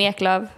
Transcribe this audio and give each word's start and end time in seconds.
Eklöf. 0.00 0.48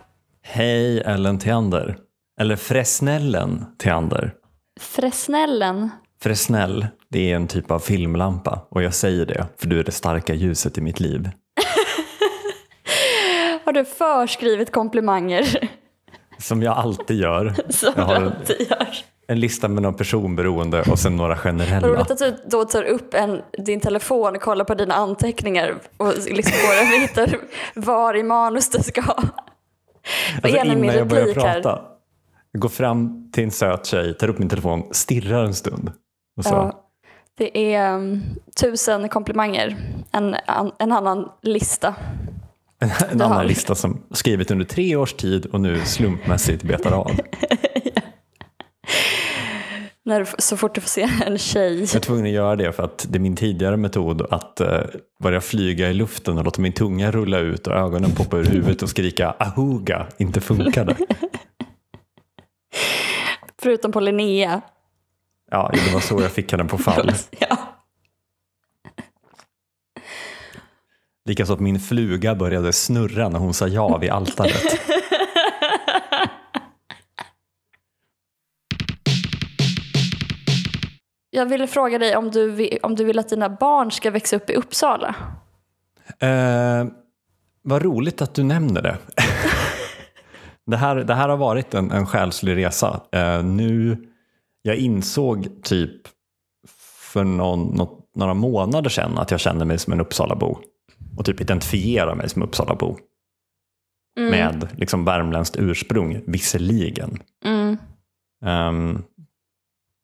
Hej 0.43 1.01
Ellen 1.01 1.39
Theander. 1.39 1.96
Eller 2.41 2.57
Fresnellen 2.57 3.64
Theander. 3.79 4.35
Fresnellen. 4.81 5.91
Fresnel, 6.23 6.87
det 7.09 7.33
är 7.33 7.37
en 7.37 7.49
typ 7.49 7.71
av 7.71 7.79
filmlampa 7.79 8.67
och 8.71 8.83
jag 8.83 8.95
säger 8.95 9.27
det 9.27 9.47
för 9.59 9.67
du 9.67 9.81
är 9.81 9.85
det 9.85 9.93
starka 9.93 10.35
ljuset 10.35 10.79
i 10.79 10.81
mitt 10.81 11.00
liv. 11.00 11.31
Har 13.64 13.73
du 13.73 13.85
förskrivit 13.85 14.73
komplimanger? 14.73 15.71
Som 16.39 16.63
jag 16.63 16.77
alltid 16.77 17.17
gör. 17.17 17.55
Som 17.69 17.93
jag 17.97 18.05
har 18.05 18.21
du 18.21 18.27
alltid 18.27 18.71
gör. 18.71 18.89
En 19.29 19.40
lista 19.40 19.68
med 19.68 19.82
några 19.82 19.96
personberoende 19.96 20.82
och 20.82 20.99
sen 20.99 21.17
några 21.17 21.36
generella. 21.36 21.89
roligt 21.89 22.11
att 22.11 22.18
du 22.18 22.36
då 22.46 22.64
tar 22.64 22.82
upp 22.82 23.14
en, 23.14 23.43
din 23.58 23.80
telefon 23.80 24.36
och 24.36 24.43
kollar 24.43 24.64
på 24.64 24.75
dina 24.75 24.94
anteckningar 24.94 25.75
och 25.96 26.07
liksom 26.30 26.53
går 26.53 26.80
och 26.96 27.00
hittar 27.00 27.39
var 27.75 28.16
i 28.16 28.22
manus 28.22 28.71
det 28.71 28.82
ska. 28.82 29.03
Alltså 30.43 30.64
innan 30.64 30.85
jag 30.85 31.08
börjar 31.08 31.35
prata. 31.35 31.82
Jag 32.52 32.60
går 32.60 32.69
fram 32.69 33.30
till 33.32 33.44
en 33.44 33.50
söt 33.50 33.86
tjej, 33.86 34.14
tar 34.14 34.28
upp 34.28 34.38
min 34.38 34.48
telefon, 34.48 34.82
stirrar 34.91 35.44
en 35.44 35.54
stund. 35.54 35.92
Och 36.36 36.44
så, 36.44 36.50
Ja, 36.54 36.84
det 37.38 37.75
är 37.75 37.94
um, 37.94 38.22
tusen 38.60 39.08
komplimanger. 39.08 39.77
En, 40.12 40.36
an, 40.47 40.72
en 40.78 40.92
annan 40.92 41.28
lista. 41.42 41.94
en 42.78 42.91
du 43.12 43.25
har- 43.25 43.30
annan 43.30 43.47
lista 43.47 43.75
som 43.75 44.02
skrivit 44.10 44.50
under 44.50 44.64
tre 44.64 44.97
års 44.97 45.12
tid 45.14 45.47
och 45.47 45.60
nu 45.60 45.80
slumpmässigt 45.80 46.62
betar 46.62 46.92
av. 46.92 47.10
När 50.05 50.20
du, 50.20 50.27
så 50.38 50.56
fort 50.56 50.75
du 50.75 50.80
får 50.80 50.88
se 50.88 51.08
en 51.27 51.38
tjej. 51.38 51.80
Jag 51.80 51.94
är 51.94 52.00
tvungen 52.00 52.27
att 52.27 52.33
göra 52.33 52.56
det 52.56 52.72
för 52.72 52.83
att 52.83 53.06
det 53.08 53.19
är 53.19 53.20
min 53.20 53.36
tidigare 53.36 53.77
metod 53.77 54.22
att 54.30 54.61
eh, 54.61 54.80
börja 55.22 55.41
flyga 55.41 55.91
i 55.91 55.94
luften 55.94 56.38
och 56.38 56.44
låta 56.44 56.61
min 56.61 56.72
tunga 56.72 57.10
rulla 57.10 57.38
ut 57.38 57.66
och 57.66 57.72
ögonen 57.72 58.10
poppa 58.10 58.36
ur 58.36 58.44
huvudet 58.44 58.83
och 58.83 58.88
skrika 58.88 59.30
ahuga 59.30 60.06
inte 60.19 60.41
funkade. 60.41 60.97
Förutom 63.62 63.92
på 63.92 64.00
Linnea. 64.00 64.60
Ja, 65.50 65.70
det 65.72 65.92
var 65.92 66.00
så 66.00 66.22
jag 66.22 66.33
fick 66.33 66.53
henne 66.53 66.64
på 66.64 66.78
fall. 66.78 67.12
Ja. 67.38 67.58
Likaså 71.25 71.53
att 71.53 71.60
min 71.60 71.80
fluga 71.80 72.34
började 72.34 72.72
snurra 72.72 73.28
när 73.28 73.38
hon 73.38 73.55
sa 73.55 73.69
ja 73.69 73.98
vid 73.98 74.10
altaret. 74.10 74.80
Jag 81.34 81.47
ville 81.47 81.66
fråga 81.66 81.98
dig 81.98 82.16
om 82.16 82.30
du, 82.30 82.69
om 82.83 82.94
du 82.94 83.05
vill 83.05 83.19
att 83.19 83.28
dina 83.28 83.48
barn 83.48 83.91
ska 83.91 84.11
växa 84.11 84.36
upp 84.36 84.50
i 84.50 84.55
Uppsala. 84.55 85.14
Eh, 86.19 86.86
vad 87.62 87.83
roligt 87.83 88.22
att 88.22 88.34
du 88.34 88.42
nämner 88.42 88.83
det. 88.83 88.98
det, 90.66 90.77
här, 90.77 90.97
det 90.97 91.14
här 91.14 91.28
har 91.28 91.36
varit 91.36 91.75
en, 91.75 91.91
en 91.91 92.06
själslig 92.06 92.56
resa. 92.56 93.00
Eh, 93.12 93.44
nu, 93.44 93.97
jag 94.62 94.77
insåg 94.77 95.48
typ 95.62 96.00
för 97.12 97.25
någon, 97.25 97.76
något, 97.76 98.10
några 98.14 98.34
månader 98.34 98.91
sedan 98.91 99.19
att 99.19 99.31
jag 99.31 99.41
kände 99.41 99.64
mig 99.64 99.78
som 99.78 99.93
en 99.93 100.00
Uppsalabo. 100.00 100.59
Och 101.16 101.25
typ 101.25 101.41
identifierar 101.41 102.14
mig 102.14 102.28
som 102.28 102.43
Uppsalabo. 102.43 102.97
Mm. 104.19 104.31
Med 104.31 104.69
liksom 104.76 105.04
värmländskt 105.04 105.56
ursprung, 105.56 106.20
visserligen. 106.26 107.19
Mm. 107.44 107.76
Ehm, 108.44 109.03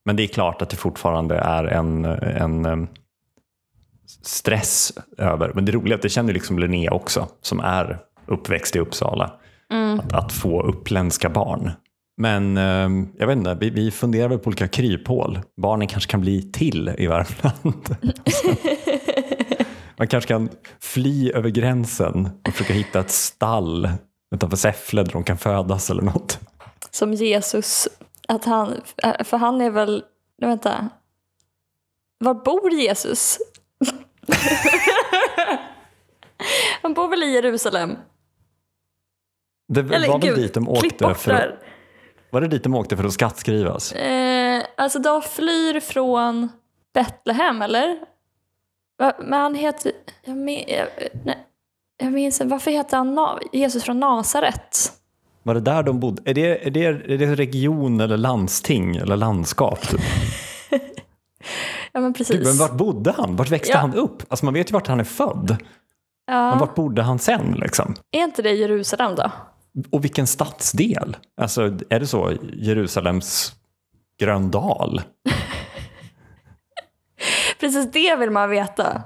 men 0.09 0.17
det 0.17 0.23
är 0.23 0.27
klart 0.27 0.63
att 0.63 0.71
det 0.71 0.77
fortfarande 0.77 1.39
är 1.39 1.65
en, 1.65 2.05
en 2.05 2.67
em, 2.67 2.89
stress 4.23 4.93
över, 5.19 5.53
men 5.55 5.65
det 5.65 5.73
roliga 5.73 5.95
är 5.95 5.99
att 5.99 6.03
det 6.03 6.09
känner 6.09 6.33
liksom 6.33 6.59
Linnea 6.59 6.91
också, 6.93 7.29
som 7.41 7.61
är 7.61 7.99
uppväxt 8.27 8.77
i 8.77 8.79
Uppsala, 8.79 9.33
Mm. 9.73 10.01
att, 10.01 10.13
att 10.13 10.33
få 10.33 10.63
uppländska 10.63 11.29
barn. 11.29 11.71
Men 12.17 12.57
em, 12.57 13.09
jag 13.19 13.27
vet 13.27 13.37
inte, 13.37 13.55
vi, 13.61 13.71
vi 13.71 13.91
funderar 13.91 14.29
väl 14.29 14.39
på 14.39 14.49
olika 14.49 14.69
kryphål. 14.69 15.41
Barnen 15.63 15.89
kanske 15.89 16.11
kan 16.11 16.21
bli 16.21 16.53
till 16.53 16.95
i 16.99 17.07
Värmland. 17.07 17.97
Man 19.97 20.09
kanske 20.09 20.29
kan 20.29 20.49
fly 20.81 21.31
över 21.31 21.49
gränsen 21.49 22.29
och 22.49 22.55
försöka 22.55 22.73
hitta 22.73 23.01
ett 23.01 23.11
stall 23.11 23.89
utanför 24.35 24.57
Säffle 24.57 25.03
där 25.03 25.13
de 25.13 25.25
kan 25.25 25.39
födas 25.39 25.91
eller 25.91 26.03
något. 26.03 26.39
Som 26.91 27.13
Jesus. 27.13 27.89
Att 28.29 28.45
han, 28.45 28.81
för 29.25 29.37
han 29.37 29.61
är 29.61 29.71
väl, 29.71 30.05
vänta. 30.37 30.89
Var 32.19 32.35
bor 32.35 32.73
Jesus? 32.73 33.39
han 36.83 36.95
bor 36.95 37.09
väl 37.09 37.23
i 37.23 37.35
Jerusalem? 37.35 37.97
Det 39.69 39.81
Eller 39.81 40.09
var 40.09 40.19
väl 40.19 40.29
gud, 40.29 40.39
dit 40.39 40.55
de 40.55 40.69
åkte 40.69 41.15
för 41.15 41.33
att. 41.33 41.63
Var 42.31 42.41
det 42.41 42.49
dit 42.49 42.63
de 42.63 42.75
åkte 42.75 42.97
för 42.97 43.05
att 43.05 43.13
skattskrivas? 43.13 43.93
Eh, 43.93 44.65
alltså 44.77 44.99
de 44.99 45.23
flyr 45.23 45.81
från 45.81 46.49
Betlehem, 46.95 47.63
eller? 47.63 47.99
Men 49.19 49.41
han 49.41 49.55
heter... 49.55 49.93
Jag, 50.25 50.37
men, 50.37 50.55
jag, 50.55 50.89
nej, 51.25 51.47
jag 51.97 52.13
minns 52.13 52.41
Varför 52.41 52.71
heter 52.71 52.97
han 52.97 53.15
Na, 53.15 53.41
Jesus 53.53 53.85
från 53.85 54.01
Nasaret? 54.01 54.93
Var 55.49 55.55
det 55.55 55.61
där 55.61 55.83
de 55.83 56.01
bodde? 56.01 56.23
Är 56.31 56.35
det, 56.35 56.67
är 56.67 56.71
det, 56.71 56.85
är 56.85 57.19
det 57.19 57.35
region 57.35 58.01
eller 58.01 58.17
landsting 58.17 58.97
eller 58.97 59.17
landskap? 59.17 59.89
Typ? 59.89 60.01
Ja, 61.93 62.01
men 62.01 62.15
precis. 62.15 62.37
Gud, 62.37 62.47
men 62.47 62.57
vart 62.57 62.73
bodde 62.73 63.13
han? 63.13 63.37
Vart 63.37 63.51
växte 63.51 63.73
Ja. 63.73 63.79
han 63.79 63.95
upp? 63.95 64.23
Alltså 64.29 64.45
man 64.45 64.55
vet 64.55 64.71
ju 64.71 64.73
vart 64.73 64.87
han 64.87 65.01
är 65.01 65.05
född. 65.05 65.57
ja. 66.27 66.51
Men 66.51 66.59
vart 66.59 66.75
bodde 66.75 67.03
han 67.03 67.19
sen 67.19 67.57
liksom? 67.61 67.95
Är 68.11 68.25
inte 68.25 68.43
det 68.43 68.53
Jerusalem 68.53 69.15
då? 69.15 69.31
Och 69.91 70.05
vilken 70.05 70.27
stadsdel? 70.27 71.17
Alltså 71.41 71.63
är 71.91 72.01
det 72.01 72.07
så 72.07 72.33
Jerusalems 72.53 73.53
Gröndal? 74.21 75.03
Precis 77.61 77.91
det 77.93 78.17
vill 78.17 78.31
man 78.31 78.51
veta. 78.51 79.03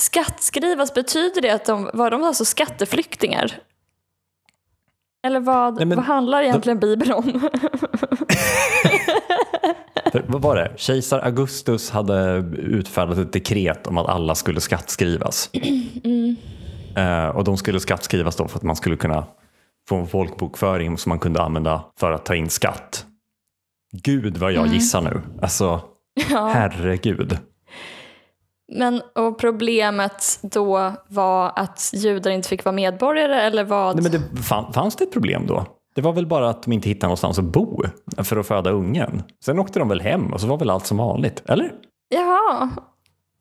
Skattskrivas, 0.00 0.94
betyder 0.94 1.42
det 1.42 1.50
att 1.50 1.64
de 1.64 1.90
var 1.94 2.10
de 2.10 2.22
alltså 2.22 2.44
skatteflyktingar? 2.44 3.52
Eller 5.26 5.40
vad, 5.40 5.76
Nej, 5.76 5.86
men 5.86 5.96
vad 5.96 6.04
handlar 6.04 6.42
egentligen 6.42 6.78
Bibeln 6.78 7.12
om? 7.12 7.24
För, 10.12 10.24
vad 10.26 10.42
var 10.42 10.56
det? 10.56 10.72
Kejsar 10.76 11.18
Augustus 11.18 11.90
hade 11.90 12.44
utfärdat 12.56 13.18
ett 13.18 13.32
dekret 13.32 13.86
om 13.86 13.98
att 13.98 14.08
alla 14.08 14.34
skulle 14.34 14.60
skattskrivas. 14.60 15.50
Eh, 16.96 17.28
och 17.28 17.44
de 17.44 17.56
skulle 17.56 17.80
skattskrivas 17.80 18.36
då 18.36 18.48
för 18.48 18.58
att 18.58 18.62
man 18.62 18.76
skulle 18.76 18.96
kunna 18.96 19.26
få 19.88 19.96
en 19.96 20.06
folkbokföring 20.06 20.98
som 20.98 21.10
man 21.10 21.18
kunde 21.18 21.42
använda 21.42 21.84
för 22.00 22.12
att 22.12 22.24
ta 22.24 22.34
in 22.34 22.50
skatt. 22.50 23.06
Gud 23.92 24.36
vad 24.36 24.52
jag 24.52 24.66
gissar 24.66 25.02
nu. 25.02 25.22
Alltså, 25.42 25.80
ja. 26.30 26.50
herregud. 26.54 27.38
Men 28.72 29.02
och 29.14 29.38
problemet 29.38 30.38
då 30.42 30.92
var 31.08 31.52
att 31.56 31.90
judar 31.94 32.30
inte 32.30 32.48
fick 32.48 32.64
vara 32.64 32.72
medborgare 32.74 33.42
eller 33.42 33.64
vad? 33.64 33.96
Nej, 33.96 34.02
men 34.02 34.12
det, 34.34 34.42
fan, 34.42 34.72
fanns 34.72 34.96
det 34.96 35.04
ett 35.04 35.12
problem 35.12 35.46
då? 35.46 35.66
Det 35.94 36.02
var 36.02 36.12
väl 36.12 36.26
bara 36.26 36.50
att 36.50 36.62
de 36.62 36.72
inte 36.72 36.88
hittade 36.88 37.06
någonstans 37.06 37.38
att 37.38 37.44
bo 37.44 37.82
för 38.18 38.36
att 38.36 38.46
föda 38.46 38.70
ungen. 38.70 39.22
Sen 39.44 39.58
åkte 39.58 39.78
de 39.78 39.88
väl 39.88 40.00
hem 40.00 40.32
och 40.32 40.40
så 40.40 40.46
var 40.46 40.58
väl 40.58 40.70
allt 40.70 40.86
som 40.86 40.96
vanligt, 40.96 41.42
eller? 41.46 41.72
Jaha, 42.08 42.70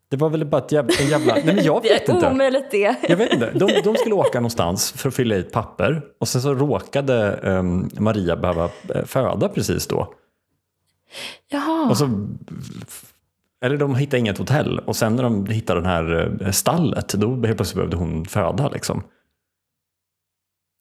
Det 0.09 0.17
var 0.17 0.29
väl 0.29 0.45
bara 0.45 0.61
ett 0.61 0.71
jävla... 0.71 0.93
En 0.99 1.07
jävla 1.07 1.33
nej, 1.33 1.43
men 1.45 1.63
jag 1.63 1.81
det 1.83 1.89
vet 1.89 2.09
är 2.09 2.13
inte. 2.13 2.29
omöjligt 2.29 2.71
det. 2.71 2.95
Jag 3.09 3.17
vet 3.17 3.33
inte. 3.33 3.51
De, 3.51 3.81
de 3.83 3.95
skulle 3.95 4.15
åka 4.15 4.39
någonstans 4.39 4.91
för 4.91 5.09
att 5.09 5.15
fylla 5.15 5.35
i 5.35 5.39
ett 5.39 5.51
papper 5.51 6.01
och 6.19 6.27
sen 6.27 6.41
så 6.41 6.53
råkade 6.53 7.33
ehm, 7.33 7.89
Maria 7.99 8.35
behöva 8.35 8.69
eh, 8.95 9.05
föda 9.05 9.49
precis 9.49 9.87
då. 9.87 10.13
Jaha, 11.49 11.89
Och 11.89 11.97
så, 11.97 12.05
eller 13.65 13.77
de 13.77 13.95
hittade 13.95 14.19
inget 14.19 14.37
hotell 14.37 14.79
och 14.79 14.95
sen 14.95 15.15
när 15.15 15.23
de 15.23 15.45
hittade 15.45 15.79
den 15.81 15.89
här 15.89 16.37
eh, 16.41 16.51
stallet 16.51 17.09
då 17.13 17.27
helt 17.27 17.41
plötsligt 17.57 17.75
behövde 17.75 17.97
hon 17.97 18.25
föda 18.25 18.69
liksom. 18.69 19.03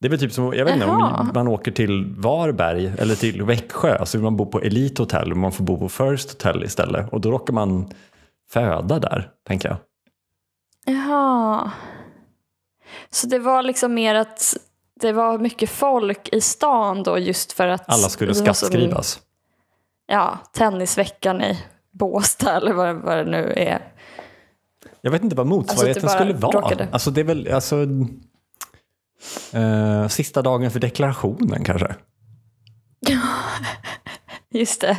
Det 0.00 0.08
är 0.08 0.10
väl 0.10 0.18
typ 0.20 0.32
som, 0.32 0.44
jag 0.54 0.64
vet 0.64 0.74
inte, 0.74 0.86
om 0.86 1.30
man 1.34 1.48
åker 1.48 1.70
till 1.72 2.14
Varberg 2.18 2.92
eller 2.98 3.14
till 3.14 3.42
Växjö 3.42 4.06
så 4.06 4.18
vill 4.18 4.22
man 4.24 4.36
bo 4.36 4.46
på 4.46 4.60
Elite 4.60 5.02
Hotel 5.02 5.30
och 5.30 5.36
man 5.38 5.52
får 5.52 5.64
bo 5.64 5.78
på 5.78 5.88
First 5.88 6.30
Hotel 6.30 6.64
istället 6.64 7.12
och 7.12 7.20
då 7.20 7.30
råkar 7.30 7.54
man 7.54 7.90
föda 8.50 8.98
där, 8.98 9.30
tänker 9.46 9.68
jag. 9.68 9.76
jaha. 10.86 11.70
Så 13.10 13.26
det 13.26 13.38
var 13.38 13.62
liksom 13.62 13.94
mer 13.94 14.14
att 14.14 14.56
det 15.00 15.12
var 15.12 15.38
mycket 15.38 15.70
folk 15.70 16.28
i 16.28 16.40
stan 16.40 17.02
då 17.02 17.18
just 17.18 17.52
för 17.52 17.68
att 17.68 17.84
Alla 17.86 18.08
skulle 18.08 18.30
det 18.30 18.34
som- 18.34 18.44
skattskrivas. 18.46 19.20
Ja, 20.06 20.38
tennisveckan 20.52 21.42
i 21.42 21.58
Båstad 21.98 22.56
eller 22.56 22.72
vad, 22.72 22.96
vad 22.96 23.16
det 23.16 23.24
nu 23.24 23.52
är. 23.56 23.82
Jag 25.00 25.10
vet 25.10 25.22
inte 25.22 25.36
vad 25.36 25.46
motsvarigheten 25.46 26.02
Alltså, 26.02 26.18
skulle 26.18 26.32
vara. 26.34 26.60
råkade. 26.60 26.88
Alltså 26.92 27.10
det 27.10 27.20
är 27.20 27.24
väl, 27.24 27.52
alltså, 27.52 27.76
eh, 29.52 30.08
sista 30.08 30.42
dagen 30.42 30.70
för 30.70 30.80
deklarationen 30.80 31.64
kanske. 31.64 31.94
Just 34.50 34.80
det. 34.80 34.96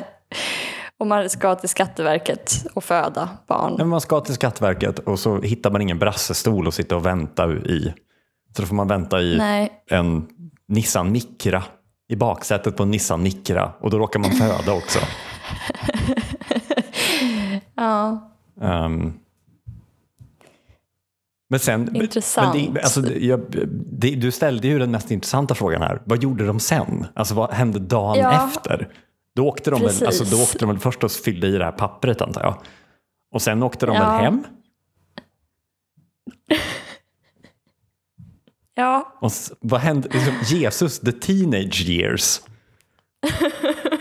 Och 0.97 1.07
man 1.07 1.29
ska 1.29 1.55
till 1.55 1.69
Skatteverket 1.69 2.65
och 2.73 2.83
föda 2.83 3.29
barn. 3.47 3.75
Men 3.77 3.87
man 3.87 4.01
ska 4.01 4.21
till 4.21 4.33
Skatteverket 4.35 4.99
och 4.99 5.19
så 5.19 5.41
hittar 5.41 5.71
man 5.71 5.81
ingen 5.81 5.99
brassestol 5.99 6.67
att 6.67 6.73
sitta 6.73 6.95
och 6.95 7.05
vänta 7.05 7.51
i. 7.51 7.93
Så 8.55 8.61
då 8.61 8.67
får 8.67 8.75
man 8.75 8.87
vänta 8.87 9.21
i 9.21 9.37
Nej. 9.37 9.71
en 9.89 10.27
Nissan 10.67 11.11
Micra 11.11 11.63
i 12.07 12.15
baksätet 12.15 12.77
på 12.77 12.83
en 12.83 12.91
Nissan 12.91 13.23
Micra 13.23 13.71
och 13.79 13.89
då 13.89 13.99
råkar 13.99 14.19
man 14.19 14.31
föda 14.31 14.73
också. 14.73 14.99
Ja, 17.75 18.31
Ehm, 18.61 19.13
men 21.49 21.59
sen, 21.59 21.95
Intressant. 21.95 22.55
Men 22.55 22.73
det, 22.73 22.81
alltså, 22.81 23.13
jag, 23.13 23.45
det, 23.91 24.15
du 24.15 24.31
ställde 24.31 24.67
ju 24.67 24.79
den 24.79 24.91
mest 24.91 25.11
intressanta 25.11 25.55
frågan 25.55 25.81
här. 25.81 26.01
Vad 26.05 26.23
gjorde 26.23 26.45
de 26.45 26.59
sen? 26.59 27.05
Alltså 27.13 27.35
vad 27.35 27.51
hände 27.51 27.79
dagen 27.79 28.17
Ja. 28.19 28.47
efter? 28.47 28.89
Då 29.35 29.47
åkte, 29.47 29.71
de 29.71 29.81
väl, 29.81 30.05
alltså, 30.05 30.23
då 30.23 30.43
åkte 30.43 30.57
de 30.59 30.69
väl 30.69 30.79
först 30.79 31.03
och 31.03 31.11
fyllde 31.11 31.47
i 31.47 31.51
det 31.57 31.65
här 31.65 31.71
pappret 31.71 32.21
antar 32.21 32.41
jag. 32.43 32.61
Och 33.31 33.41
sen 33.41 33.63
åkte 33.63 33.85
de 33.85 33.95
Ja. 33.95 34.01
väl 34.11 34.21
hem? 34.23 34.43
ja. 38.75 39.17
Och 39.21 39.31
vad 39.59 39.79
hände? 39.81 40.09
Liksom, 40.11 40.33
Jesus, 40.57 40.99
the 40.99 41.11
teenage 41.11 41.81
years. 41.89 42.41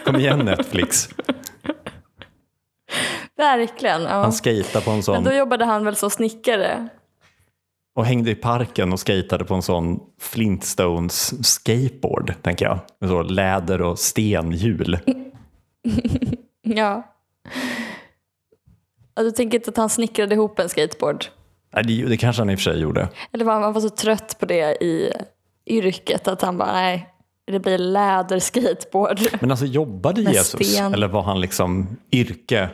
Kom 0.04 0.16
igen 0.16 0.38
Netflix. 0.38 1.08
Verkligen. 3.44 4.02
Ja. 4.02 4.08
Han 4.08 4.32
skejtade 4.32 4.84
på 4.84 4.90
en 4.90 4.96
Men 4.96 5.02
sån 5.02 5.24
då 5.24 5.32
jobbade 5.32 5.64
han 5.64 5.84
väl 5.84 5.96
som 5.96 6.10
snickare? 6.10 6.88
och 7.96 8.04
hängde 8.04 8.30
i 8.30 8.34
parken 8.34 8.92
och 8.92 9.06
skejtade 9.06 9.44
på 9.44 9.54
en 9.54 9.62
sån 9.62 10.00
Flintstones 10.20 11.46
skateboard, 11.48 12.34
tänker 12.42 12.64
jag. 12.64 12.78
Med 13.00 13.10
så 13.10 13.22
läder 13.22 13.82
och 13.82 13.98
stenhjul. 13.98 14.98
Ja. 16.66 17.02
Du 19.16 19.30
tänker 19.30 19.58
inte 19.58 19.70
att 19.70 19.76
han 19.76 19.88
snickrade 19.88 20.34
ihop 20.34 20.58
en 20.58 20.68
skateboard? 20.68 21.24
Nej, 21.74 21.84
det, 21.84 22.08
det 22.08 22.16
kanske 22.16 22.42
han 22.42 22.50
i 22.50 22.54
och 22.54 22.58
för 22.58 22.62
sig 22.72 22.80
gjorde. 22.80 23.08
Eller 23.32 23.44
var 23.44 23.60
han 23.60 23.72
var 23.72 23.80
så 23.80 23.90
trött 23.90 24.36
på 24.40 24.46
det 24.46 24.82
i 24.82 25.12
yrket 25.66 26.28
att 26.28 26.42
han 26.42 26.58
bara, 26.58 26.72
nej, 26.72 27.08
det 27.46 27.60
blir 27.60 27.78
läderskateboard. 27.78 29.20
Men 29.40 29.50
alltså 29.50 29.66
jobbade 29.66 30.22
Med 30.22 30.32
Jesus? 30.32 30.72
sten. 30.72 30.94
Eller 30.94 31.08
var 31.08 31.22
han 31.22 31.40
liksom 31.40 31.96
yrke, 32.12 32.70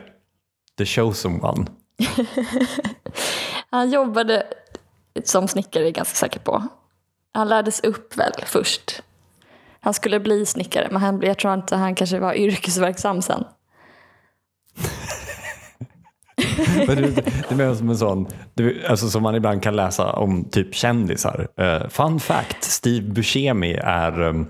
the 0.85 0.85
chosen 0.85 1.43
one? 1.43 1.65
Han 3.69 3.91
jobbade 3.91 4.43
som 5.23 5.47
snickare 5.47 5.87
är 5.87 5.91
ganska 5.91 6.15
säker 6.15 6.39
på. 6.39 6.67
Han 7.33 7.49
lärdes 7.49 7.79
upp 7.79 8.17
väl 8.17 8.31
först. 8.45 9.03
Han 9.79 9.93
skulle 9.93 10.19
bli 10.19 10.45
snickare 10.45 10.87
men 10.91 11.01
han, 11.01 11.21
jag 11.21 11.37
tror 11.37 11.53
inte 11.53 11.75
han 11.75 11.95
kanske 11.95 12.19
var 12.19 12.33
yrkesverksam 12.37 13.21
sen. 13.21 13.43
Men 16.87 16.95
du, 16.95 17.11
det 17.11 17.51
är 17.51 17.55
mer 17.55 17.73
som 17.73 17.89
en 17.89 17.97
sån, 17.97 18.27
du, 18.53 18.85
alltså 18.85 19.09
som 19.09 19.23
man 19.23 19.35
ibland 19.35 19.63
kan 19.63 19.75
läsa 19.75 20.13
om 20.13 20.49
typ 20.49 20.75
kändisar. 20.75 21.47
Eh, 21.57 21.87
fun 21.89 22.19
fact, 22.19 22.63
Steve 22.63 23.07
Buscemi 23.07 23.73
är 23.73 24.21
um, 24.21 24.47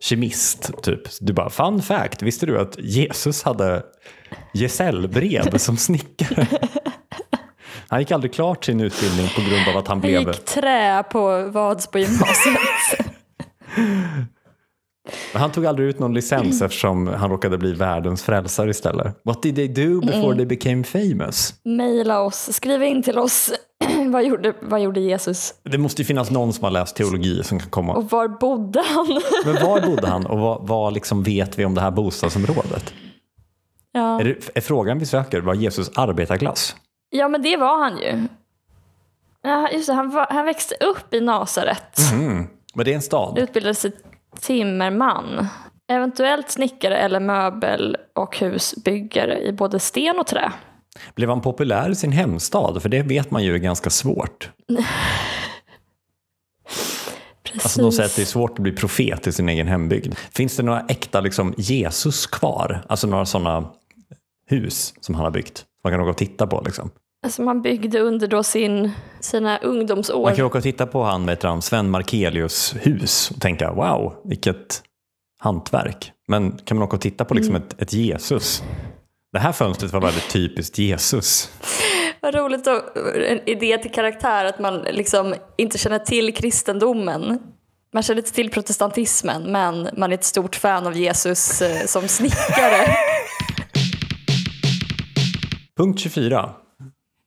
kemist. 0.00 0.82
Typ. 0.82 1.00
Du 1.20 1.32
bara, 1.32 1.50
fun 1.50 1.82
fact, 1.82 2.22
visste 2.22 2.46
du 2.46 2.60
att 2.60 2.78
Jesus 2.78 3.42
hade 3.42 3.82
gesällbrev 4.54 5.58
som 5.58 5.76
snickare? 5.76 6.46
Han 7.88 8.00
gick 8.00 8.10
aldrig 8.10 8.32
klart 8.34 8.64
sin 8.64 8.80
utbildning 8.80 9.28
på 9.28 9.40
grund 9.40 9.68
av 9.68 9.76
att 9.76 9.88
han 9.88 9.96
Han 9.96 10.00
blev... 10.00 10.28
gick 10.28 10.44
trä 10.44 11.02
på 11.02 11.42
Vadsbo 11.42 11.98
gymnasiet. 11.98 12.58
Men 13.76 14.26
Han 15.40 15.52
tog 15.52 15.66
aldrig 15.66 15.88
ut 15.88 15.98
någon 15.98 16.14
licens 16.14 16.62
eftersom 16.62 17.06
han 17.06 17.30
råkade 17.30 17.58
bli 17.58 17.72
världens 17.72 18.22
frälsare 18.22 18.70
istället. 18.70 19.16
What 19.24 19.42
did 19.42 19.54
they 19.54 19.68
do 19.68 20.00
before 20.00 20.36
they 20.36 20.46
became 20.46 20.84
famous? 20.84 21.54
Maila 21.64 22.20
oss, 22.20 22.52
skriv 22.52 22.82
in 22.82 23.02
till 23.02 23.18
oss. 23.18 23.52
vad, 24.12 24.24
gjorde, 24.24 24.54
vad 24.60 24.80
gjorde 24.80 25.00
Jesus? 25.00 25.54
Det 25.62 25.78
måste 25.78 26.02
ju 26.02 26.06
finnas 26.06 26.30
någon 26.30 26.52
som 26.52 26.64
har 26.64 26.70
läst 26.70 26.96
teologi 26.96 27.44
som 27.44 27.58
kan 27.58 27.70
komma. 27.70 27.94
Och 27.94 28.10
var 28.10 28.28
bodde 28.28 28.82
han? 28.86 29.06
Men 29.44 29.54
var 29.54 29.86
bodde 29.86 30.06
han 30.06 30.26
och 30.26 30.38
vad, 30.38 30.66
vad 30.68 30.94
liksom 30.94 31.22
vet 31.22 31.58
vi 31.58 31.64
om 31.64 31.74
det 31.74 31.80
här 31.80 31.90
bostadsområdet? 31.90 32.94
ja. 33.92 34.20
Är, 34.20 34.24
det, 34.24 34.50
är 34.54 34.60
frågan 34.60 34.98
vi 34.98 35.06
söker, 35.06 35.40
var 35.40 35.54
Jesus 35.54 35.90
arbetarklass? 35.94 36.76
ja, 37.10 37.28
men 37.28 37.42
det 37.42 37.56
var 37.56 37.78
han 37.78 37.98
ju. 37.98 38.26
Ja, 39.42 39.70
just 39.70 39.86
det, 39.86 39.92
han, 39.92 40.10
var, 40.10 40.26
han 40.30 40.44
växte 40.44 40.74
upp 40.74 41.14
i 41.14 41.20
Nasaret. 41.20 41.98
Mm. 42.12 42.46
Men 42.74 42.84
det 42.84 42.90
är 42.90 42.94
en 42.94 43.02
stad? 43.02 43.38
Utbildade 43.38 43.74
sig 43.74 43.92
timmerman. 44.40 45.46
Eventuellt 45.92 46.50
snickare 46.50 46.96
eller 46.96 47.20
möbel 47.20 47.96
och 48.14 48.38
husbyggare 48.38 49.42
i 49.42 49.52
både 49.52 49.78
sten 49.78 50.18
och 50.18 50.26
trä. 50.26 50.52
Blev 51.14 51.28
han 51.28 51.40
populär 51.40 51.90
i 51.90 51.94
sin 51.94 52.12
hemstad? 52.12 52.82
För 52.82 52.88
det 52.88 53.02
vet 53.02 53.30
man 53.30 53.44
ju 53.44 53.54
är 53.54 53.58
ganska 53.58 53.90
svårt. 53.90 54.50
Precis. 57.42 57.64
Alltså 57.64 57.82
de 57.82 57.92
säger 57.92 58.08
att 58.08 58.16
det 58.16 58.22
är 58.22 58.26
svårt 58.26 58.50
att 58.50 58.58
bli 58.58 58.72
profet 58.72 59.26
i 59.26 59.32
sin 59.32 59.48
egen 59.48 59.68
hembygd. 59.68 60.14
Finns 60.30 60.56
det 60.56 60.62
några 60.62 60.80
äkta 60.88 61.20
liksom, 61.20 61.54
Jesus 61.56 62.26
kvar? 62.26 62.84
Alltså 62.88 63.06
några 63.06 63.26
sådana 63.26 63.70
hus 64.46 64.94
som 65.00 65.14
han 65.14 65.24
har 65.24 65.30
byggt? 65.30 65.64
Man 65.84 65.92
kan 65.92 66.00
åka 66.00 66.10
och 66.10 66.16
titta 66.16 66.46
på 66.46 66.62
liksom. 66.64 66.90
Alltså 67.22 67.42
man 67.42 67.62
byggde 67.62 68.00
under 68.00 68.26
då 68.26 68.42
sin, 68.42 68.90
sina 69.20 69.58
ungdomsår. 69.58 70.22
Man 70.22 70.36
kan 70.36 70.44
åka 70.44 70.58
och 70.58 70.64
titta 70.64 70.86
på 70.86 71.02
han, 71.02 71.26
vet 71.26 71.42
han, 71.42 71.62
Sven 71.62 71.90
Markelius 71.90 72.74
hus 72.80 73.30
och 73.30 73.40
tänka 73.40 73.72
wow, 73.72 74.14
vilket 74.24 74.82
hantverk. 75.38 76.12
Men 76.28 76.58
kan 76.64 76.76
man 76.76 76.86
åka 76.86 76.96
och 76.96 77.02
titta 77.02 77.24
på 77.24 77.34
liksom 77.34 77.56
ett, 77.56 77.82
ett 77.82 77.92
Jesus? 77.92 78.62
Det 79.32 79.38
här 79.38 79.52
fönstret 79.52 79.92
var 79.92 80.00
väldigt 80.00 80.30
typiskt 80.30 80.78
Jesus. 80.78 81.50
Vad 82.20 82.34
roligt 82.34 82.64
då, 82.64 82.82
en 83.28 83.48
idé 83.48 83.78
till 83.78 83.90
karaktär 83.90 84.44
att 84.44 84.58
man 84.58 84.78
liksom 84.78 85.34
inte 85.58 85.78
känner 85.78 85.98
till 85.98 86.34
kristendomen. 86.34 87.38
Man 87.94 88.02
känner 88.02 88.20
inte 88.20 88.32
till 88.32 88.50
protestantismen 88.50 89.52
men 89.52 89.88
man 89.96 90.10
är 90.10 90.14
ett 90.14 90.24
stort 90.24 90.56
fan 90.56 90.86
av 90.86 90.96
Jesus 90.96 91.62
eh, 91.62 91.86
som 91.86 92.08
snickare. 92.08 92.86
Punkt 95.76 96.00
24. 96.00 96.50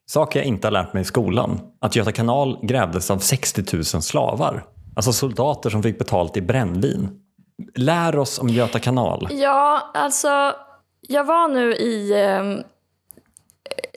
Saker 0.05 0.39
jag 0.39 0.47
inte 0.47 0.67
har 0.67 0.71
lärt 0.71 0.93
mig 0.93 1.01
i 1.01 1.05
skolan. 1.05 1.59
Att 1.81 1.95
Göta 1.95 2.11
kanal 2.11 2.59
grävdes 2.61 3.11
av 3.11 3.17
60 3.17 3.63
000 3.73 3.83
slavar. 3.83 4.65
Alltså 4.95 5.13
soldater 5.13 5.69
som 5.69 5.83
fick 5.83 5.99
betalt 5.99 6.37
i 6.37 6.41
brännvin. 6.41 7.09
Lär 7.75 8.17
oss 8.17 8.39
om 8.39 8.49
Göta 8.49 8.79
kanal. 8.79 9.27
Ja, 9.31 9.91
alltså 9.93 10.53
jag 11.07 11.23
var 11.23 11.47
nu 11.47 11.73
i 11.73 12.21
eh, 12.23 12.65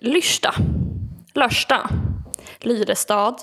Lyrsta, 0.01 0.55
Lörsta, 1.35 1.91
Lyrestad. 2.61 3.37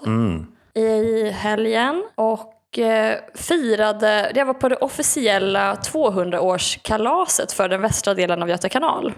I 0.74 1.29
helgen 1.29 2.03
och 2.15 2.79
eh, 2.79 3.17
firade, 3.36 4.32
jag 4.36 4.46
var 4.46 4.53
på 4.53 4.70
det 4.70 4.75
officiella 4.75 5.75
200-årskalaset 5.75 7.53
för 7.53 7.70
den 7.70 7.82
västra 7.82 8.13
delen 8.13 8.43
av 8.43 8.50
Göta 8.50 8.70
kanal. 8.70 9.13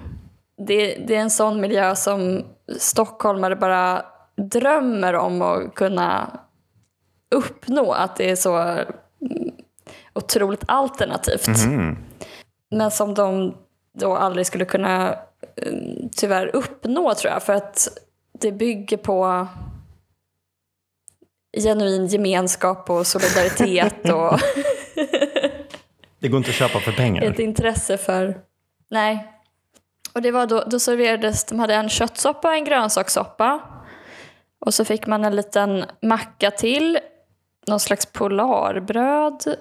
Det, 0.58 0.96
det 1.08 1.16
är 1.16 1.22
en 1.22 1.32
sån 1.32 1.62
miljö 1.62 1.96
som 1.96 2.44
stockholmare 2.80 3.56
bara 3.56 4.06
drömmer 4.38 5.14
om 5.14 5.42
att 5.42 5.76
kunna 5.76 6.40
uppnå, 7.36 7.92
att 7.92 8.16
det 8.16 8.30
är 8.30 8.36
så 8.36 8.58
mm, 8.58 8.86
otroligt 10.14 10.64
alternativt. 10.68 11.48
Men 12.72 12.92
som 12.92 13.14
de 13.14 13.56
då 13.96 14.16
aldrig 14.16 14.46
skulle 14.46 14.66
kunna 14.66 15.10
eh, 15.56 15.74
tyvärr 16.16 16.56
uppnå 16.56 17.14
tror 17.16 17.34
jag. 17.34 17.44
För 17.44 17.54
att 17.54 17.88
det 18.40 18.52
bygger 18.52 18.98
på 18.98 19.48
genuin 21.58 22.08
gemenskap 22.08 22.90
och 22.90 23.08
solidaritet 23.08 24.10
och 24.14 24.40
Det 26.20 26.28
går 26.28 26.38
inte 26.38 26.50
att 26.50 26.56
köpa 26.56 26.80
för 26.80 26.92
pengar. 26.92 27.24
ett 27.24 27.40
intresse 27.40 27.98
för... 27.98 28.42
Nej. 28.90 29.32
Och 30.14 30.22
det 30.22 30.32
var 30.32 30.48
då, 30.48 30.64
då 30.68 30.80
serverades, 30.80 31.44
de 31.46 31.60
hade 31.60 31.76
en 31.76 31.90
köttsoppa 31.90 32.48
och 32.48 32.54
en 32.54 32.66
grönsakssoppa. 32.66 33.60
Och 34.60 34.74
så 34.74 34.86
fick 34.86 35.08
man 35.08 35.24
en 35.24 35.36
liten 35.36 35.86
macka 36.02 36.52
till, 36.52 37.00
någon 37.68 37.80
slags 37.80 38.06
polarbröd, 38.06 39.56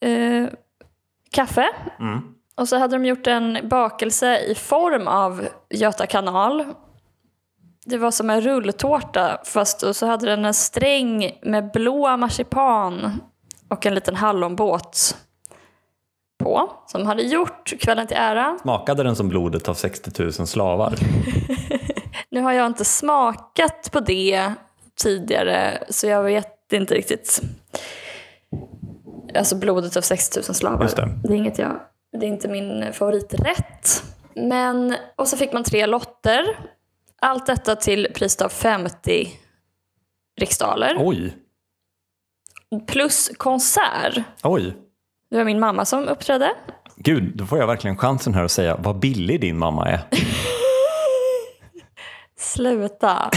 eh, 0.00 0.46
kaffe. 1.30 1.68
Och 2.58 2.68
så 2.68 2.78
hade 2.78 2.96
de 2.96 3.04
gjort 3.04 3.26
en 3.26 3.58
bakelse 3.68 4.38
i 4.38 4.54
form 4.54 5.08
av 5.08 5.48
Göta 5.70 6.06
kanal. 6.06 6.64
Det 7.86 7.98
var 7.98 8.10
som 8.10 8.30
en 8.30 8.40
rulltårta 8.40 9.40
fast 9.44 9.82
och 9.82 9.96
så 9.96 10.06
hade 10.06 10.26
den 10.26 10.44
en 10.44 10.54
sträng 10.54 11.38
med 11.42 11.70
blå 11.72 12.16
marsipan 12.16 13.20
och 13.68 13.86
en 13.86 13.94
liten 13.94 14.16
hallonbåt 14.16 15.16
på. 16.38 16.70
Som 16.86 17.06
hade 17.06 17.22
gjort 17.22 17.74
kvällen 17.80 18.06
till 18.06 18.16
ära. 18.16 18.58
Smakade 18.62 19.02
den 19.02 19.16
som 19.16 19.28
blodet 19.28 19.68
av 19.68 19.74
60 19.74 20.22
000 20.22 20.32
slavar? 20.32 20.94
Nu 22.30 22.40
har 22.40 22.52
jag 22.52 22.66
inte 22.66 22.84
smakat 22.84 23.92
på 23.92 24.00
det 24.00 24.52
tidigare 24.96 25.84
så 25.88 26.06
jag 26.06 26.22
vet 26.22 26.72
inte 26.72 26.94
riktigt. 26.94 27.42
Alltså 29.34 29.56
blodet 29.56 29.96
av 29.96 30.00
60 30.00 30.40
000 30.48 30.54
slavar. 30.54 30.82
Just 30.82 30.96
det. 30.96 31.02
är 31.02 31.32
inget 31.32 31.58
jag, 31.58 31.80
det 32.20 32.26
är 32.26 32.28
inte 32.28 32.48
min 32.48 32.92
favoriträtt. 32.92 34.02
Men, 34.34 34.96
och 35.16 35.28
så 35.28 35.36
fick 35.36 35.52
man 35.52 35.64
tre 35.64 35.86
lotter. 35.86 36.44
Allt 37.20 37.46
detta 37.46 37.76
till 37.76 38.08
priset 38.14 38.42
av 38.42 38.48
50 38.48 39.28
riksdaler. 40.40 40.96
Oj! 40.98 41.36
plus 42.86 43.30
konsert. 43.36 44.18
Oj, 44.42 44.76
Det 45.30 45.36
var 45.36 45.44
min 45.44 45.60
mamma 45.60 45.84
som 45.84 46.08
uppträdde. 46.08 46.50
gud, 46.96 47.36
då 47.36 47.46
får 47.46 47.58
jag 47.58 47.66
verkligen 47.66 47.96
chansen 47.96 48.34
här 48.34 48.44
att 48.44 48.50
säga 48.50 48.76
vad 48.76 48.98
billig 48.98 49.40
din 49.40 49.58
mamma 49.58 49.86
är. 49.88 50.00
Sluta. 52.38 53.30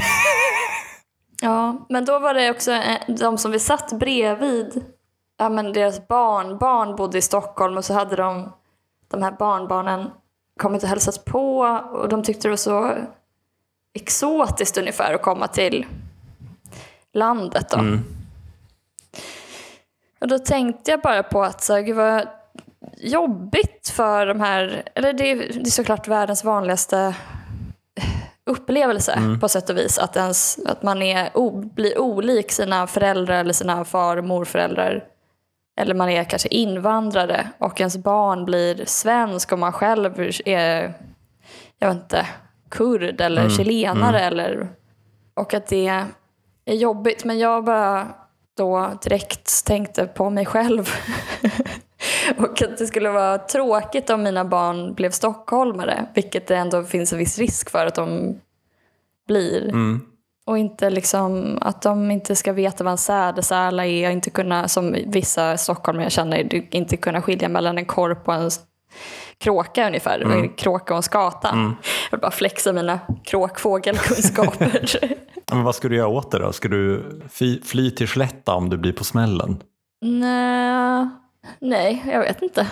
ja, 1.42 1.86
men 1.90 2.06
då 2.06 2.20
var 2.20 2.34
det 2.34 2.52
också 2.52 2.72
eh, 2.72 2.98
de 3.08 3.38
som 3.38 3.52
vi 3.52 3.60
satt 3.60 3.92
bredvid. 4.00 4.84
Ja, 5.38 5.50
men 5.50 5.74
deras 5.74 6.08
barn, 6.08 6.58
barn 6.58 6.96
bodde 6.96 7.18
i 7.18 7.22
Stockholm 7.22 7.78
och 7.78 7.86
så 7.86 7.94
hade 7.94 8.16
de, 8.16 8.54
de 9.12 9.22
här 9.24 9.32
barnbarnen 9.32 10.10
kommit 10.60 10.84
och 10.84 10.90
hälsat 10.90 11.26
på 11.26 11.60
och 11.94 12.10
de 12.10 12.24
tyckte 12.24 12.48
det 12.48 12.50
var 12.50 12.58
så 12.58 12.96
exotiskt 13.94 14.78
ungefär 14.78 15.14
att 15.14 15.22
komma 15.22 15.48
till 15.48 15.86
landet 17.14 17.70
då. 17.70 17.78
Och 20.22 20.28
då 20.28 20.40
tänkte 20.40 20.92
jag 20.92 21.02
bara 21.02 21.24
på 21.24 21.44
att 21.44 21.64
så 21.64 21.74
här, 21.74 21.82
gud 21.82 21.96
vad 21.96 22.28
jobbigt 22.98 23.90
för 23.90 24.26
de 24.26 24.40
här, 24.40 24.84
eller 24.96 25.14
det 25.14 25.32
är, 25.32 25.36
det 25.38 25.68
är 25.68 25.72
såklart 25.72 26.08
världens 26.08 26.44
vanligaste 26.44 27.16
upplevelse 28.46 29.38
på 29.42 29.50
sätt 29.50 29.70
och 29.70 29.78
vis. 29.78 30.00
Att, 30.00 30.16
ens, 30.16 30.60
att 30.66 30.84
man 30.84 31.02
är 31.02 31.38
o, 31.38 31.62
blir 31.76 32.00
olik 32.00 32.52
sina 32.52 32.88
föräldrar 32.88 33.40
eller 33.40 33.54
sina 33.54 33.86
far 33.86 34.18
och 34.18 34.24
morföräldrar. 34.24 35.04
Eller 35.78 35.96
man 35.96 36.10
är 36.10 36.24
kanske 36.24 36.50
invandrare 36.50 37.50
och 37.58 37.80
ens 37.80 37.98
barn 37.98 38.46
blir 38.46 38.86
svensk 38.86 39.52
och 39.52 39.60
man 39.60 39.74
själv 39.74 40.34
är, 40.46 40.94
jag 41.80 41.88
vet 41.88 42.04
inte, 42.04 42.28
kurd 42.70 43.22
eller 43.22 43.50
chilenare. 43.50 44.20
Eller, 44.20 44.70
och 45.34 45.54
att 45.54 45.68
det 45.68 45.88
är 46.66 46.74
jobbigt. 46.76 47.26
Men 47.26 47.40
jag 47.40 47.64
bara 47.64 48.08
då 48.58 48.92
direkt 49.04 49.66
tänkte 49.66 50.06
på 50.06 50.30
mig 50.30 50.46
själv. 50.46 50.90
och 52.38 52.62
att 52.62 52.78
det 52.78 52.88
skulle 52.88 53.10
vara 53.10 53.38
tråkigt 53.38 54.10
om 54.10 54.24
mina 54.24 54.46
barn 54.46 54.94
blev 54.94 55.12
stockholmare. 55.12 56.06
Vilket 56.14 56.48
det 56.48 56.56
ändå 56.56 56.84
finns 56.84 57.14
en 57.14 57.20
viss 57.20 57.38
risk 57.38 57.70
för 57.70 57.86
att 57.86 57.96
de 57.96 58.40
blir. 59.28 59.64
Mm. 59.64 60.11
Och 60.46 60.58
inte 60.58 60.90
liksom, 60.90 61.58
att 61.62 61.82
de 61.82 62.12
inte 62.12 62.36
ska 62.36 62.54
veta 62.54 62.84
vad 62.84 62.92
en 62.92 62.98
sädesärla 62.98 63.86
är 63.86 64.08
och 64.08 64.14
inte 64.14 64.30
kunna, 64.30 64.68
som 64.68 64.96
vissa 65.08 65.58
stockholmare 65.58 66.06
jag 66.06 66.12
känner, 66.12 66.76
inte 66.76 66.98
kunna 66.98 67.22
skilja 67.22 67.50
mellan 67.50 67.78
en 67.78 67.86
korp 67.86 68.28
och 68.28 68.34
en 68.34 68.52
kråka 69.38 69.88
ungefär. 69.88 70.20
En 70.20 70.50
kråka 70.50 70.94
och 70.94 70.98
en 70.98 71.04
skata. 71.04 71.50
Jag 72.12 72.12
vill 72.12 72.20
bara 72.20 72.32
flexa 72.32 72.74
mina 72.74 73.00
kråkfågelkunskaper. 73.24 75.00
Men 75.52 75.64
vad 75.64 75.76
ska 75.76 75.90
du 75.90 75.96
göra 75.96 76.08
åt 76.08 76.32
det 76.32 76.40
då? 76.40 76.54
Ska 76.54 76.68
du 76.68 77.04
fly, 77.64 77.92
till 77.92 78.08
Slätta 78.08 78.54
om 78.56 78.70
du 78.70 78.78
blir 78.78 78.94
på 78.94 79.04
smällen? 79.04 79.64
Nej, 80.02 81.10
nej, 81.60 82.04
jag 82.06 82.20
vet 82.20 82.42
inte. 82.42 82.68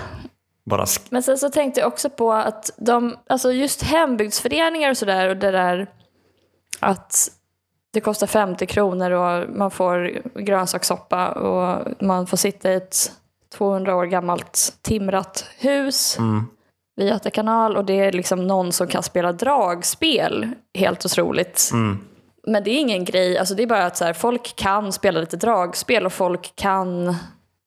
Men 1.09 1.23
sen 1.23 1.38
så 1.38 1.49
tänkte 1.49 1.79
jag 1.79 1.88
också 1.88 2.09
på 2.09 2.33
att 2.33 2.71
de, 2.77 3.15
alltså 3.27 3.51
just 3.51 3.83
hembygdsföreningar 3.83 4.89
och 4.89 4.97
sådär 4.97 5.29
och 5.29 5.38
det 5.38 5.51
där 5.51 5.88
att 6.79 7.31
det 7.93 8.01
kostar 8.01 8.27
50 8.27 8.65
kronor 8.65 9.12
och 9.12 9.50
man 9.50 9.72
får 9.72 10.22
grönsakssoppa 10.36 11.31
och 11.31 11.88
man 12.00 12.27
får 12.27 12.38
sitta 12.38 12.72
i 12.72 12.75
ett 12.75 13.12
200 13.53 13.96
år 13.96 14.05
gammalt 14.05 14.77
timrat 14.81 15.46
hus 15.58 16.17
vid 16.96 17.08
Göta 17.08 17.29
kanal 17.29 17.77
och 17.77 17.86
det 17.86 18.00
är 18.00 18.12
liksom 18.12 18.48
någon 18.48 18.72
som 18.72 18.88
kan 18.88 19.03
spela 19.03 19.31
dragspel. 19.31 20.50
Helt 20.74 21.05
otroligt. 21.05 21.69
Men 22.48 22.63
det 22.63 22.72
är 22.72 22.79
ingen 22.79 23.05
grej, 23.05 23.38
alltså 23.38 23.55
det 23.55 23.63
är 23.63 23.67
bara 23.67 23.86
att 23.86 23.98
så 23.98 24.05
här, 24.05 24.13
folk 24.13 24.55
kan 24.55 24.91
spela 24.93 25.19
lite 25.19 25.38
dragspel 25.38 26.05
och 26.05 26.13
folk 26.13 26.55
kan 26.55 27.15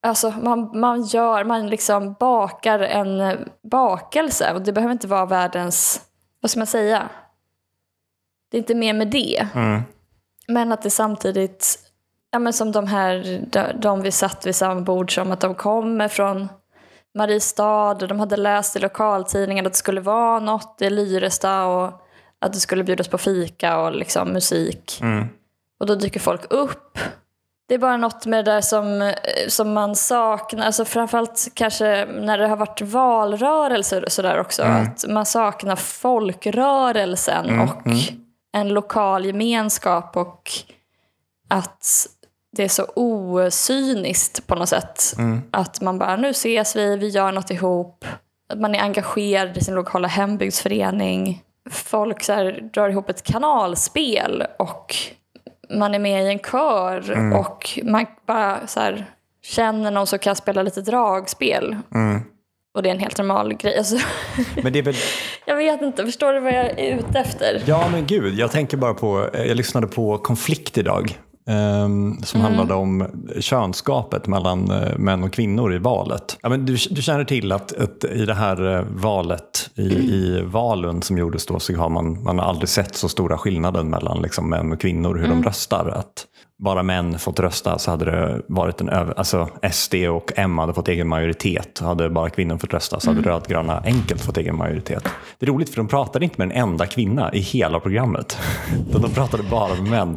Alltså 0.04 0.30
man, 0.30 0.80
man 0.80 1.02
gör, 1.02 1.44
man 1.44 1.66
liksom 1.66 2.16
bakar 2.20 2.78
en 2.78 3.38
bakelse 3.62 4.52
och 4.54 4.62
det 4.62 4.72
behöver 4.72 4.92
inte 4.92 5.06
vara 5.06 5.26
världens, 5.26 6.00
vad 6.40 6.50
ska 6.50 6.60
man 6.60 6.66
säga? 6.66 7.08
Det 8.50 8.56
är 8.56 8.58
inte 8.58 8.74
mer 8.74 8.94
med 8.94 9.08
det. 9.10 9.48
Men 10.52 10.72
att 10.72 10.82
det 10.82 10.90
samtidigt, 10.90 11.78
ja 12.30 12.38
men 12.38 12.52
som 12.52 12.72
de 12.72 12.86
här, 12.86 13.40
de, 13.50 13.80
de 13.80 14.02
vi 14.02 14.10
satt 14.10 14.46
vid 14.46 14.56
samma 14.56 14.80
bord 14.80 15.14
som 15.14 15.32
att 15.32 15.40
de 15.40 15.54
kommer 15.54 16.08
från 16.08 16.48
Mariestad 17.14 17.90
och 17.90 18.08
de 18.08 18.20
hade 18.20 18.36
läst 18.36 18.76
i 18.76 18.78
lokaltidningen 18.78 19.66
att 19.66 19.72
det 19.72 19.78
skulle 19.78 20.00
vara 20.00 20.40
något 20.40 20.82
i 20.82 20.90
Lyrestad 20.90 21.66
och 21.66 21.92
att 22.40 22.52
det 22.52 22.60
skulle 22.60 22.84
bjudas 22.84 23.08
på 23.08 23.18
fika 23.18 23.78
och 23.78 23.92
liksom 23.94 24.28
musik. 24.28 24.98
Och 25.80 25.86
då 25.86 25.94
dyker 25.94 26.20
folk 26.20 26.52
upp. 26.52 26.98
Det 27.68 27.74
är 27.74 27.78
bara 27.78 27.96
något 27.96 28.26
med 28.26 28.44
det 28.44 28.52
där 28.52 28.60
som, 28.60 29.12
som 29.48 29.72
man 29.72 29.96
saknar, 29.96 30.66
alltså 30.66 30.84
framförallt 30.84 31.48
kanske 31.54 32.06
när 32.06 32.38
det 32.38 32.46
har 32.46 32.56
varit 32.56 32.80
valrörelser 32.80 34.04
och 34.04 34.12
sådär 34.12 34.40
också. 34.40 34.62
Att 34.62 35.04
man 35.08 35.26
saknar 35.26 35.76
folkrörelsen 35.76 37.60
och 37.60 37.82
en 38.52 38.68
lokal 38.68 39.24
gemenskap 39.26 40.16
och 40.16 40.50
att 41.48 42.06
det 42.56 42.64
är 42.64 42.68
så 42.68 42.84
osyniskt 42.94 44.46
på 44.46 44.54
något 44.54 44.68
sätt. 44.68 45.02
Att 45.50 45.80
man 45.80 45.98
bara, 45.98 46.16
nu 46.16 46.28
ses 46.28 46.76
vi, 46.76 46.96
vi 46.96 47.08
gör 47.08 47.32
något 47.32 47.50
ihop. 47.50 48.04
Att 48.48 48.60
man 48.60 48.74
är 48.74 48.80
engagerad 48.82 49.56
i 49.56 49.64
sin 49.64 49.74
lokala 49.74 50.08
hembygdsförening. 50.08 51.42
Folk 51.70 52.22
så 52.22 52.32
här, 52.32 52.70
drar 52.74 52.88
ihop 52.88 53.08
ett 53.10 53.22
kanalspel 53.22 54.44
och 54.58 54.94
man 55.70 55.94
är 55.94 55.98
med 55.98 56.24
i 56.24 56.28
en 56.28 56.38
kör 56.38 57.32
och 57.38 57.80
man 57.82 58.06
bara 58.26 58.66
så 58.66 58.80
här, 58.80 59.10
känner 59.42 59.90
någon 59.90 60.06
som 60.06 60.18
kan 60.18 60.36
spela 60.36 60.62
lite 60.62 60.80
dragspel. 60.80 61.76
Och 62.74 62.82
det 62.82 62.88
är 62.88 62.94
en 62.94 63.00
helt 63.00 63.18
normal 63.18 63.54
grej. 63.54 63.78
Alltså, 63.78 63.96
Men 64.62 64.72
det 64.72 64.78
är 64.78 64.82
väl, 64.82 64.94
jag 65.46 65.56
vet 65.56 65.82
inte, 65.82 66.04
förstår 66.04 66.32
du 66.32 66.40
vad 66.40 66.52
jag 66.52 66.78
är 66.78 66.98
ute 66.98 67.18
efter? 67.18 67.62
ja 67.66 67.88
men 67.92 68.06
gud, 68.06 68.34
jag 68.38 68.50
tänker 68.50 68.76
bara 68.76 68.94
på, 68.94 69.28
jag 69.32 69.56
lyssnade 69.56 69.86
på 69.86 70.18
Konflikt 70.18 70.78
idag. 70.78 71.18
ehm, 71.48 72.22
som 72.22 72.40
handlade 72.40 72.74
om 72.74 73.06
könskapet 73.40 74.26
mellan 74.26 74.70
eh, 74.70 74.98
män 74.98 75.22
och 75.22 75.32
kvinnor 75.32 75.74
i 75.74 75.78
valet. 75.78 76.38
Ja, 76.42 76.48
men 76.48 76.66
du, 76.66 76.76
du 76.90 77.02
känner 77.02 77.24
till 77.24 77.52
att, 77.52 77.72
att 77.78 78.04
i 78.04 78.24
det 78.26 78.34
här 78.34 78.74
eh, 78.76 78.84
valet, 78.90 79.70
i, 79.74 79.82
i 79.92 80.42
valen 80.44 81.02
som 81.02 81.18
gjordes 81.18 81.46
då, 81.46 81.58
så 81.60 81.76
har 81.76 81.88
man, 81.88 82.22
man 82.22 82.38
har 82.38 82.46
aldrig 82.46 82.68
sett 82.68 82.96
så 82.96 83.08
stora 83.08 83.38
skillnader 83.38 83.82
mellan 83.82 84.22
liksom, 84.22 84.50
män 84.50 84.72
och 84.72 84.80
kvinnor, 84.80 85.14
hur 85.18 85.28
de 85.28 85.42
röstar. 85.42 85.88
Att 85.88 86.26
bara 86.62 86.82
män 86.82 87.18
fått 87.18 87.40
rösta 87.40 87.78
så 87.78 87.90
hade 87.90 88.04
det 88.04 88.42
varit 88.48 88.80
en 88.80 88.88
över, 88.88 89.14
alltså 89.18 89.48
SD 89.72 89.94
och 89.94 90.32
M 90.36 90.58
hade 90.58 90.74
fått 90.74 90.88
egen 90.88 91.08
majoritet. 91.08 91.78
Hade 91.78 92.10
bara 92.10 92.30
kvinnor 92.30 92.58
fått 92.58 92.74
rösta 92.74 93.00
så 93.00 93.10
hade 93.10 93.22
rödgröna 93.22 93.82
enkelt 93.84 94.20
fått 94.20 94.36
egen 94.36 94.56
majoritet. 94.56 95.08
Det 95.38 95.46
är 95.46 95.50
roligt 95.50 95.70
för 95.70 95.76
de 95.76 95.88
pratade 95.88 96.24
inte 96.24 96.38
med 96.38 96.44
en 96.56 96.68
enda 96.68 96.86
kvinna 96.86 97.34
i 97.34 97.38
hela 97.38 97.80
programmet. 97.80 98.38
De 98.92 99.10
pratade 99.10 99.42
bara 99.42 99.74
med 99.74 99.90
män. 99.90 100.16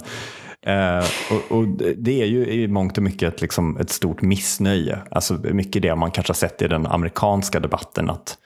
Eh, 0.65 1.05
och, 1.31 1.57
och 1.57 1.67
det 1.97 2.21
är 2.21 2.25
ju 2.25 2.47
i 2.47 2.67
mångt 2.67 2.97
och 2.97 3.03
mycket 3.03 3.33
ett, 3.33 3.41
liksom, 3.41 3.77
ett 3.77 3.89
stort 3.89 4.21
missnöje. 4.21 4.99
Alltså 5.11 5.33
mycket 5.33 5.81
det 5.81 5.95
man 5.95 6.11
kanske 6.11 6.31
har 6.31 6.35
sett 6.35 6.61
i 6.61 6.67
den 6.67 6.85
amerikanska 6.85 7.59
debatten. 7.59 8.09
Att 8.09 8.37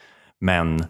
män 0.42 0.86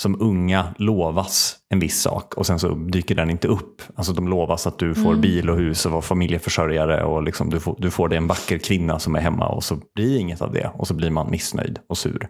som 0.00 0.20
unga 0.20 0.74
lovas 0.78 1.56
en 1.68 1.80
viss 1.80 2.00
sak 2.00 2.34
och 2.34 2.46
sen 2.46 2.58
så 2.58 2.74
dyker 2.74 3.14
den 3.14 3.30
inte 3.30 3.48
upp. 3.48 3.82
Alltså 3.94 4.12
de 4.12 4.28
lovas 4.28 4.66
att 4.66 4.78
du 4.78 4.94
får 4.94 5.14
bil 5.16 5.50
och 5.50 5.56
hus 5.56 5.86
och 5.86 5.92
vara 5.92 6.02
familjeförsörjare 6.02 7.04
och 7.04 7.22
liksom 7.22 7.50
du, 7.50 7.60
får, 7.60 7.76
du 7.78 7.90
får 7.90 8.08
dig 8.08 8.18
en 8.18 8.26
vacker 8.26 8.58
kvinna 8.58 8.98
som 8.98 9.16
är 9.16 9.20
hemma 9.20 9.48
och 9.48 9.64
så 9.64 9.78
blir 9.94 10.18
inget 10.18 10.42
av 10.42 10.52
det 10.52 10.70
och 10.74 10.86
så 10.86 10.94
blir 10.94 11.10
man 11.10 11.30
missnöjd 11.30 11.78
och 11.86 11.98
sur. 11.98 12.28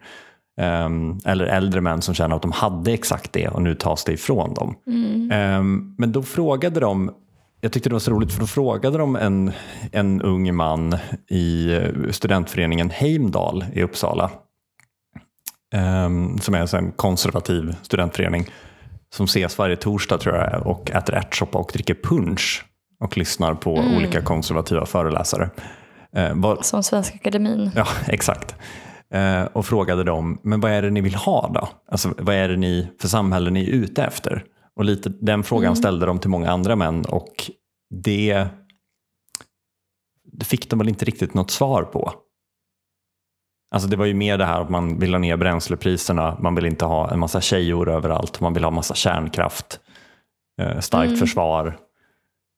Ehm, 0.61 1.19
eller 1.25 1.47
äldre 1.47 1.81
män 1.81 2.03
som 2.03 2.15
känner 2.15 2.37
att 2.37 2.43
de 2.43 2.53
hade 2.53 2.93
exakt 2.93 3.33
det 3.33 3.49
och 3.49 3.63
nu 3.63 3.75
tas 3.75 4.05
det 4.05 4.13
ifrån 4.13 4.55
dem. 4.55 4.75
Ehm, 5.33 5.95
men 5.99 6.13
då 6.13 6.23
frågade 6.23 6.81
de, 6.81 7.11
jag 7.61 7.73
tyckte 7.73 7.89
det 7.89 7.95
var 7.95 8.01
så 8.01 8.11
roligt 8.11 8.33
för 8.33 8.41
då 8.41 8.47
frågade 8.47 8.99
de 8.99 9.17
en, 9.17 9.53
en 9.93 10.23
ung 10.23 10.55
man 10.55 10.97
i 11.29 11.73
eh, 11.73 12.11
studentföreningen 12.11 12.91
Heimdal 12.91 13.65
i 13.73 13.83
Uppsala 13.83 14.31
som 16.41 16.55
är 16.55 16.75
en 16.75 16.93
konservativ 16.93 17.75
studentförening 17.83 18.47
som 19.15 19.25
ses 19.25 19.59
varje 19.59 19.77
torsdag 19.77 20.19
tror 20.19 20.37
jag 20.37 20.67
och 20.67 20.91
äter 20.91 21.15
ärtsoppa 21.15 21.59
och 21.59 21.71
dricker 21.73 21.95
punch 21.95 22.65
och 23.01 23.17
lyssnar 23.17 23.55
på 23.55 23.75
olika 23.75 24.23
konservativa 24.23 24.87
föreläsare. 24.87 25.51
Eh, 26.13 26.33
vad, 26.35 26.65
Som 26.65 26.83
Svenska 26.83 27.15
Akademin. 27.15 27.71
Ja, 27.75 27.87
exakt. 28.07 28.57
Eh, 29.11 29.43
och 29.43 29.67
frågade 29.67 30.05
dem, 30.05 30.41
men 30.43 30.61
vad 30.61 30.71
är 30.71 30.83
det 30.83 30.91
ni 30.91 31.01
vill 31.01 31.15
ha 31.15 31.51
då? 31.55 31.69
Alltså, 31.91 32.15
vad 32.19 32.35
är 32.35 32.49
det 32.49 32.57
ni 32.57 32.89
för 33.01 33.09
samhälle 33.09 33.51
ni 33.51 33.69
är 33.69 33.73
ute 33.73 34.05
efter? 34.05 34.45
Och 34.77 34.85
lite 34.85 35.09
den 35.21 35.43
frågan 35.43 35.77
ställde 35.77 36.07
de 36.07 36.19
till 36.19 36.31
många 36.31 36.51
andra 36.51 36.77
män 36.77 37.05
och 37.05 37.51
det, 38.05 38.47
det 40.33 40.45
fick 40.45 40.71
de 40.71 40.79
väl 40.79 40.89
inte 40.89 41.05
riktigt 41.05 41.35
något 41.35 41.51
svar 41.51 41.83
på. 41.83 42.13
Alltså 43.71 43.89
det 43.89 43.97
var 43.97 44.07
ju 44.07 44.15
mer 44.15 44.39
det 44.39 44.45
här 44.45 44.61
att 44.61 44.69
man 44.69 44.99
vill 44.99 45.15
ha 45.15 45.19
ner 45.19 45.37
bränslepriserna, 45.37 46.37
man 46.41 46.55
vill 46.55 46.67
inte 46.67 46.85
ha 46.85 47.11
en 47.11 47.19
massa 47.19 47.41
tjejor 47.41 47.91
överallt, 47.91 48.41
man 48.41 48.55
vill 48.55 48.65
ha 48.65 48.71
massa 48.71 48.95
kärnkraft, 48.95 49.81
eh, 50.63 50.79
starkt 50.81 51.19
försvar, 51.19 51.79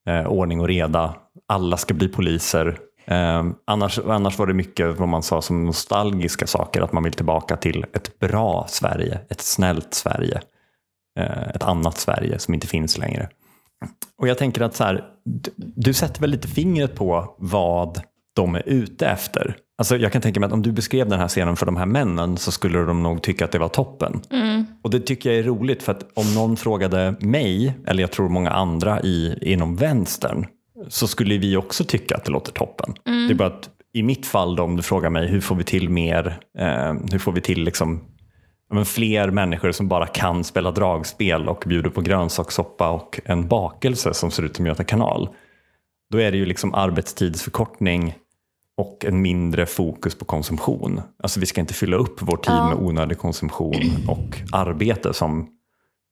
eh, 0.09 0.27
ordning 0.27 0.61
och 0.61 0.69
reda, 0.69 1.15
alla 1.49 1.77
ska 1.77 1.95
bli 1.95 2.09
poliser. 2.09 2.79
Eh, 3.05 3.45
annars, 3.65 3.99
annars 3.99 4.39
var 4.39 4.47
det 4.47 4.55
mycket 4.55 4.99
vad 4.99 5.09
man 5.09 5.23
sa 5.23 5.43
som 5.43 5.67
nostalgiska 5.67 6.47
saker, 6.47 6.83
att 6.83 6.93
man 6.93 7.03
vill 7.03 7.13
tillbaka 7.13 7.57
till 7.57 7.87
ett 7.93 8.19
bra 8.19 8.67
Sverige, 8.69 9.21
ett 9.29 9.41
snällt 9.41 9.95
Sverige, 9.95 10.41
eh, 11.19 11.49
ett 11.55 11.63
annat 11.63 11.99
Sverige 11.99 12.39
som 12.39 12.55
inte 12.55 12.67
finns 12.67 12.99
längre. 12.99 13.29
Och 14.19 14.29
jag 14.29 14.39
tänker 14.39 14.61
att 14.61 14.75
så 14.75 14.85
här, 14.85 15.05
du, 15.25 15.51
du 15.57 15.95
sätter 15.95 16.21
väl 16.21 16.31
lite 16.31 16.49
fingret 16.49 16.95
på 16.95 17.35
vad 17.39 18.01
de 18.35 18.55
är 18.55 18.63
ute 18.69 19.07
efter. 19.07 19.57
Alltså 19.83 19.97
jag 19.97 20.13
kan 20.13 20.23
tänka 20.23 20.41
mig 20.41 20.47
att 20.47 20.53
om 20.53 20.63
du 20.63 20.73
beskrev 20.73 21.09
den 21.09 21.19
här 21.19 21.29
scenen 21.29 21.57
för 21.57 21.67
de 21.67 21.77
här 21.77 21.87
männen 21.87 22.37
så 22.37 22.53
skulle 22.53 22.79
de 22.79 23.03
nog 23.03 23.23
tycka 23.23 23.45
att 23.45 23.53
det 23.53 23.59
var 23.59 23.69
toppen. 23.69 24.21
Och 24.83 24.91
det 24.91 25.01
tycker 25.01 25.31
jag 25.31 25.39
är 25.39 25.43
roligt 25.43 25.83
för 25.83 25.93
att 25.93 26.07
om 26.15 26.35
någon 26.35 26.57
frågade 26.57 27.15
mig, 27.21 27.75
eller 27.87 28.03
jag 28.03 28.11
tror 28.11 28.29
många 28.29 28.51
andra 28.51 29.01
i, 29.01 29.39
inom 29.41 29.77
vänstern, 29.77 30.47
så 30.89 31.07
skulle 31.09 31.39
vi 31.39 31.57
också 31.57 31.85
tycka 31.85 32.17
att 32.17 32.25
det 32.25 32.31
låter 32.31 32.53
toppen. 32.53 32.95
Det 33.05 33.33
är 33.33 33.35
bara 33.35 33.49
att 33.49 33.71
i 33.93 34.03
mitt 34.03 34.27
fall 34.27 34.57
då, 34.57 34.63
om 34.63 34.77
du 34.77 34.83
frågar 34.83 35.11
mig 35.11 35.29
hur 35.29 35.41
får 35.41 35.55
vi 35.55 35.65
till 35.65 35.89
mer, 35.89 36.39
eh, 36.59 36.95
hur 37.13 37.19
får 37.19 37.33
vi 37.33 37.41
till 37.41 37.65
liksom, 37.65 38.01
men 38.73 38.85
fler 38.85 39.31
människor 39.31 39.73
som 39.73 39.89
bara 39.89 40.07
kan 40.07 40.45
spela 40.45 40.71
dragspel 40.71 41.49
och 41.49 41.63
bjuder 41.67 41.91
på 41.91 42.01
grönsakssoppa 42.01 42.91
och 42.91 43.21
en 43.25 43.49
bakelse 43.49 44.15
som 44.15 44.31
ser 44.31 44.43
ut 44.43 44.57
som 44.57 44.67
Göta 44.67 44.85
kanal. 44.85 45.29
Då 46.11 46.19
är 46.21 46.31
det 46.31 46.37
ju 46.37 46.47
liksom 46.47 46.75
arbetstidsförkortning 46.75 48.15
och 48.77 49.05
en 49.05 49.23
mindre 49.23 49.67
fokus 49.67 50.15
på 50.15 50.25
konsumtion. 50.25 51.01
Alltså 51.23 51.41
vi 51.41 51.47
ska 51.47 51.61
inte 51.61 51.75
fylla 51.75 51.97
upp 51.97 52.23
vår 52.23 52.37
tid 52.37 52.55
Ja. 52.55 52.69
med 52.69 52.79
onödig 52.89 53.19
konsumtion 53.19 53.81
och 54.09 54.37
arbete 54.53 55.15
som 55.15 55.49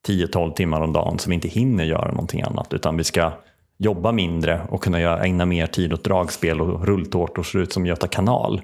10-12 0.07 0.53
timmar 0.53 0.81
om 0.81 0.93
dagen 0.93 1.19
som 1.19 1.29
vi 1.29 1.33
inte 1.35 1.47
hinner 1.47 1.83
göra 1.83 2.11
någonting 2.11 2.41
annat. 2.41 2.73
Utan 2.73 2.97
vi 2.97 3.03
ska 3.03 3.31
jobba 3.77 4.11
mindre 4.11 4.61
och 4.69 4.83
kunna 4.83 5.19
ägna 5.19 5.45
mer 5.45 5.67
tid 5.67 5.93
åt 5.93 6.03
dragspel 6.03 6.61
och 6.61 6.85
rulltårtor 6.87 7.43
ser 7.43 7.59
ut 7.59 7.73
som 7.73 7.85
Göta 7.85 8.07
kanal. 8.07 8.61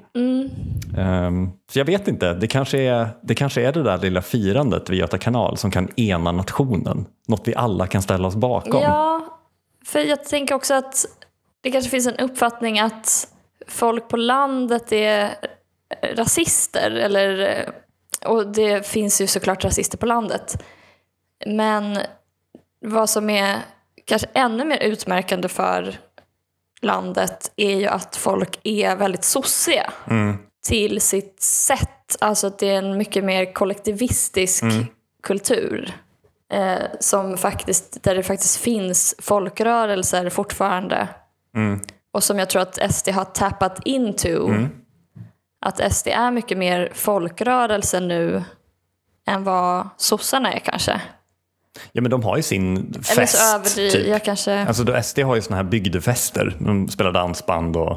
Ehm, 0.98 1.50
så 1.72 1.80
jag 1.80 1.86
vet 1.86 2.08
inte, 2.08 2.34
det 2.34 2.48
kanske, 2.48 2.82
är, 2.82 3.08
det 3.22 3.36
kanske 3.36 3.62
är 3.62 3.72
det 3.74 3.84
där 3.84 3.98
lilla 3.98 4.22
firandet 4.22 4.89
vid 4.89 5.00
Göta 5.00 5.18
kanal 5.18 5.58
som 5.58 5.72
kan 5.72 5.89
ena 5.96 6.32
nationen. 6.32 7.06
Något 7.27 7.48
vi 7.48 7.56
alla 7.56 7.88
kan 7.88 8.01
ställa 8.01 8.27
oss 8.27 8.36
bakom. 8.36 8.82
Ja, 8.82 9.25
för 9.86 10.00
jag 10.00 10.24
tänker 10.24 10.56
också 10.56 10.74
att 10.74 11.06
det 11.62 11.72
kanske 11.72 11.92
finns 11.92 12.08
en 12.08 12.16
uppfattning 12.18 12.80
att 12.80 13.27
folk 13.67 14.07
på 14.07 14.17
landet 14.17 14.91
är 14.91 15.36
rasister. 16.13 16.91
Eller, 16.91 17.65
och 18.25 18.47
det 18.47 18.88
finns 18.88 19.21
ju 19.21 19.27
såklart 19.27 19.63
rasister 19.63 19.97
på 19.97 20.05
landet. 20.05 20.63
Men 21.45 21.97
vad 22.86 23.09
som 23.09 23.29
är 23.29 23.57
kanske 24.05 24.27
ännu 24.33 24.65
mer 24.65 24.77
utmärkande 24.77 25.47
för 25.47 26.00
landet 26.81 27.51
är 27.55 27.75
ju 27.75 27.88
att 27.88 28.15
folk 28.15 28.59
är 28.63 28.95
väldigt 28.95 29.24
sossiga 29.24 29.93
till 30.67 31.01
sitt 31.01 31.41
sätt. 31.41 32.15
Alltså 32.19 32.47
att 32.47 32.59
det 32.59 32.69
är 32.69 32.77
en 32.77 32.97
mycket 32.97 33.24
mer 33.24 33.53
kollektivistisk 33.53 34.63
kultur. 35.23 35.93
Eh, 36.53 36.84
som 36.99 37.38
faktiskt, 37.38 38.03
där 38.03 38.15
det 38.15 38.23
faktiskt 38.23 38.58
finns 38.58 39.15
folkrörelser 39.19 40.30
fortfarande. 40.30 41.08
Och 42.17 42.23
som 42.23 42.39
jag 42.39 42.49
tror 42.49 42.62
att 42.62 42.93
SD 42.95 43.10
har 43.10 43.25
tappat 43.25 43.80
into. 43.86 44.49
Att 45.65 45.93
SD 45.93 46.08
är 46.08 46.32
mycket 46.32 46.58
mer 46.58 46.89
folkrörelse 46.93 47.99
nu 47.99 48.43
än 49.27 49.43
vad 49.43 49.89
sossarna 49.97 50.53
är 50.53 50.60
kanske. 50.60 51.01
Ja 51.91 52.01
men 52.01 52.12
de 52.12 52.23
har 52.23 52.38
ju 52.38 52.43
sin 52.43 52.93
fest. 52.93 53.12
Eller 53.17 53.25
så 53.25 53.56
överdriver 53.56 53.91
typ. 53.91 54.08
jag 54.08 54.23
kanske. 54.23 54.60
Alltså 54.60 54.84
då 54.84 55.01
SD 55.03 55.19
har 55.19 55.36
ju 55.36 55.41
såna 55.41 55.56
här 55.56 55.63
bygdefester. 55.63 56.56
De 56.60 56.88
spelar 56.88 57.12
dansband 57.12 57.77
och 57.77 57.89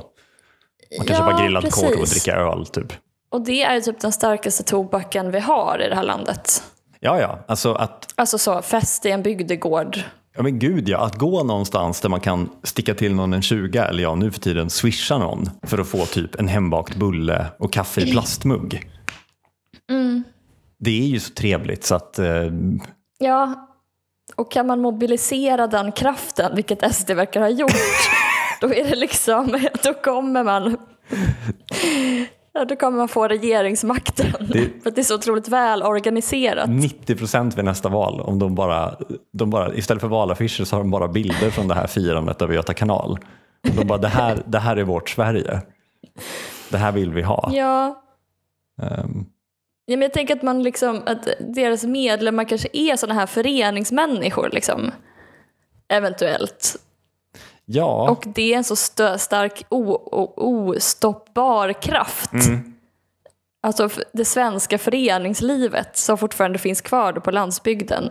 man 0.98 1.06
kan 1.06 1.16
Ja, 1.16 1.26
köpa 1.26 1.42
grillad 1.42 1.62
precis. 1.64 1.82
korv 1.84 2.00
och 2.00 2.06
dricka 2.08 2.36
öl 2.36 2.66
typ. 2.66 2.92
Och 3.30 3.40
det 3.40 3.62
är 3.62 3.74
ju 3.74 3.80
typ 3.80 4.00
den 4.00 4.12
starkaste 4.12 4.62
tobaken 4.62 5.30
vi 5.30 5.40
har 5.40 5.82
i 5.82 5.88
det 5.88 5.94
här 5.96 6.02
landet. 6.04 6.62
Ja 7.00 7.20
ja, 7.20 7.38
alltså 7.48 7.74
att 7.74 8.12
Alltså 8.14 8.38
så, 8.38 8.62
fest 8.62 9.06
i 9.06 9.10
en 9.10 9.22
bygdegård. 9.22 9.98
Ja 10.36 10.42
men 10.42 10.58
gud 10.58 10.88
ja, 10.88 10.98
att 10.98 11.18
gå 11.18 11.44
någonstans 11.44 12.00
där 12.00 12.08
man 12.08 12.20
kan 12.20 12.50
sticka 12.62 12.94
till 12.94 13.14
någon 13.14 13.32
en 13.32 13.42
20 13.42 13.78
eller 13.78 14.02
ja 14.02 14.14
nu 14.14 14.30
för 14.30 14.40
tiden 14.40 14.70
swisha 14.70 15.18
någon 15.18 15.50
för 15.62 15.78
att 15.78 15.88
få 15.88 16.06
typ 16.06 16.34
en 16.34 16.48
hembakt 16.48 16.96
bulle 16.96 17.46
och 17.58 17.72
kaffe 17.72 18.00
i 18.00 18.12
plastmugg. 18.12 18.90
Det 20.78 20.90
är 20.90 21.06
ju 21.06 21.20
så 21.20 21.34
trevligt 21.34 21.84
så 21.84 21.94
att 21.94 22.18
eh, 22.18 22.26
Ja, 23.18 23.68
och 24.36 24.50
kan 24.50 24.66
man 24.66 24.80
mobilisera 24.80 25.66
den 25.66 25.92
kraften, 25.92 26.56
vilket 26.56 26.94
SD 26.94 27.10
verkar 27.10 27.40
ha 27.40 27.48
gjort, 27.48 27.72
då 28.60 28.74
är 28.74 28.84
det 28.84 28.96
liksom, 28.96 29.58
då 29.84 29.94
kommer 29.94 30.44
man 30.44 30.76
Ja, 32.52 32.64
då 32.64 32.76
kommer 32.76 32.98
man 32.98 33.08
få 33.08 33.28
regeringsmakten. 33.28 34.26
Det- 34.52 34.68
För 34.82 34.88
att 34.90 34.94
det 34.94 35.00
är 35.00 35.02
så 35.04 35.14
otroligt 35.14 35.48
väl 35.48 35.82
organiserat. 35.82 36.68
90% 36.68 37.56
vid 37.56 37.64
nästa 37.64 37.88
val 37.88 38.20
om 38.20 38.38
de 38.38 38.54
bara, 38.54 38.96
de 39.32 39.50
bara, 39.50 39.74
istället 39.74 40.00
för 40.00 40.08
valaffischer 40.08 40.64
så 40.64 40.76
har 40.76 40.80
de 40.80 40.90
bara 40.90 41.08
bilder 41.08 41.50
från 41.50 41.68
det 41.68 41.74
här 41.74 41.86
firandet 41.86 42.42
över 42.42 42.54
Göta 42.54 42.74
kanal. 42.74 43.18
De 43.62 43.86
bara, 43.86 43.98
det 43.98 44.08
här, 44.08 44.42
det 44.46 44.58
här 44.58 44.76
är 44.76 44.82
vårt 44.84 45.08
Sverige. 45.10 45.60
Det 46.70 46.76
här 46.78 46.92
vill 46.92 47.12
vi 47.12 47.22
ha. 47.22 47.50
Ja. 47.52 48.02
Ehm, 48.82 49.24
ja, 49.86 49.96
men 49.96 50.02
jag 50.02 50.12
tänker 50.12 50.36
att 50.36 50.42
man 50.42 50.62
liksom, 50.62 51.02
att 51.06 51.28
deras 51.40 51.84
medlemmar 51.84 52.44
kanske 52.44 52.68
är 52.72 52.96
sådana 52.96 53.20
här 53.20 53.26
föreningsmänniskor 53.26 54.48
liksom. 54.52 54.90
Eventuellt. 55.88 56.76
Ja, 57.72 58.10
Och 58.10 58.24
det 58.34 58.52
är 58.52 58.56
en 58.56 58.64
så 58.64 58.76
stark 59.18 59.64
ostoppbar 60.36 61.72
kraft. 61.82 62.30
Alltså 63.62 63.84
f- 63.84 63.98
det 64.12 64.24
svenska 64.24 64.78
föreningslivet 64.78 65.96
som 65.96 66.18
fortfarande 66.18 66.58
finns 66.58 66.80
kvar 66.80 67.12
på 67.12 67.30
landsbygden. 67.30 68.10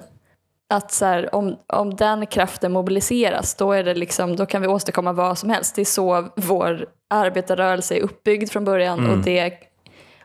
Att 0.74 0.92
så 0.92 1.06
här, 1.06 1.36
om, 1.36 1.56
om 1.68 1.96
den 1.96 2.26
kraften 2.28 2.72
mobiliseras 2.72 3.56
då, 3.56 3.72
är 3.72 3.84
det 3.84 3.94
liksom, 3.96 4.36
då 4.36 4.46
kan 4.46 4.62
vi 4.62 4.68
åstadkomma 4.68 5.14
vad 5.14 5.38
som 5.38 5.50
helst. 5.50 5.76
Det 5.76 5.82
är 5.82 5.86
så 5.86 6.28
vår 6.36 6.86
arbetarrörelse 7.10 7.96
är 7.96 8.02
uppbyggd 8.02 8.50
från 8.52 8.66
början. 8.66 9.10
Och 9.10 9.18
det, 9.18 9.54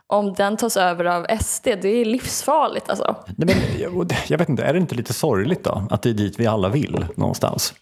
om 0.07 0.33
den 0.33 0.57
tas 0.57 0.77
över 0.77 1.05
av 1.05 1.25
SD, 1.41 1.63
det 1.81 1.87
är 1.89 2.05
livsfarligt 2.05 2.89
alltså. 2.89 3.15
Nej, 3.37 3.55
men, 3.55 3.81
jag, 3.81 4.11
jag 4.27 4.37
vet 4.37 4.49
inte, 4.49 4.63
är 4.63 4.73
det 4.73 4.79
inte 4.79 4.95
lite 4.95 5.13
sorgligt 5.13 5.63
då? 5.63 5.83
Att 5.89 6.01
det 6.01 6.09
är 6.09 6.13
dit 6.13 6.39
vi 6.39 6.47
alla 6.47 6.69
vill 6.69 7.05
någonstans? 7.15 7.73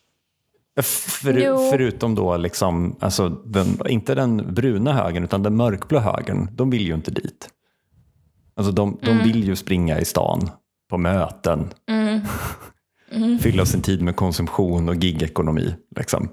För, 0.82 1.70
förutom 1.72 2.16
då, 2.16 2.38
liksom, 2.38 2.96
alltså 3.00 3.30
den, 3.30 3.68
inte 3.90 4.16
den 4.16 4.54
bruna 4.54 4.94
högern 4.94 5.24
utan 5.24 5.44
den 5.44 5.56
mörkblå 5.56 6.00
högern, 6.00 6.48
de 6.52 6.70
vill 6.70 6.88
ju 6.88 6.94
inte 6.94 7.12
dit. 7.12 7.50
Alltså 8.56 8.72
de, 8.72 8.98
de 9.02 9.18
vill 9.24 9.44
ju 9.44 9.56
springa 9.56 10.00
i 10.00 10.06
stan 10.06 10.50
på 10.90 10.98
möten. 10.98 11.74
Fylla 13.42 13.66
sin 13.66 13.82
tid 13.82 14.02
med 14.02 14.16
konsumtion 14.16 14.90
och 14.90 14.96
gigekonomi. 14.96 15.76
Liksom. 15.96 16.30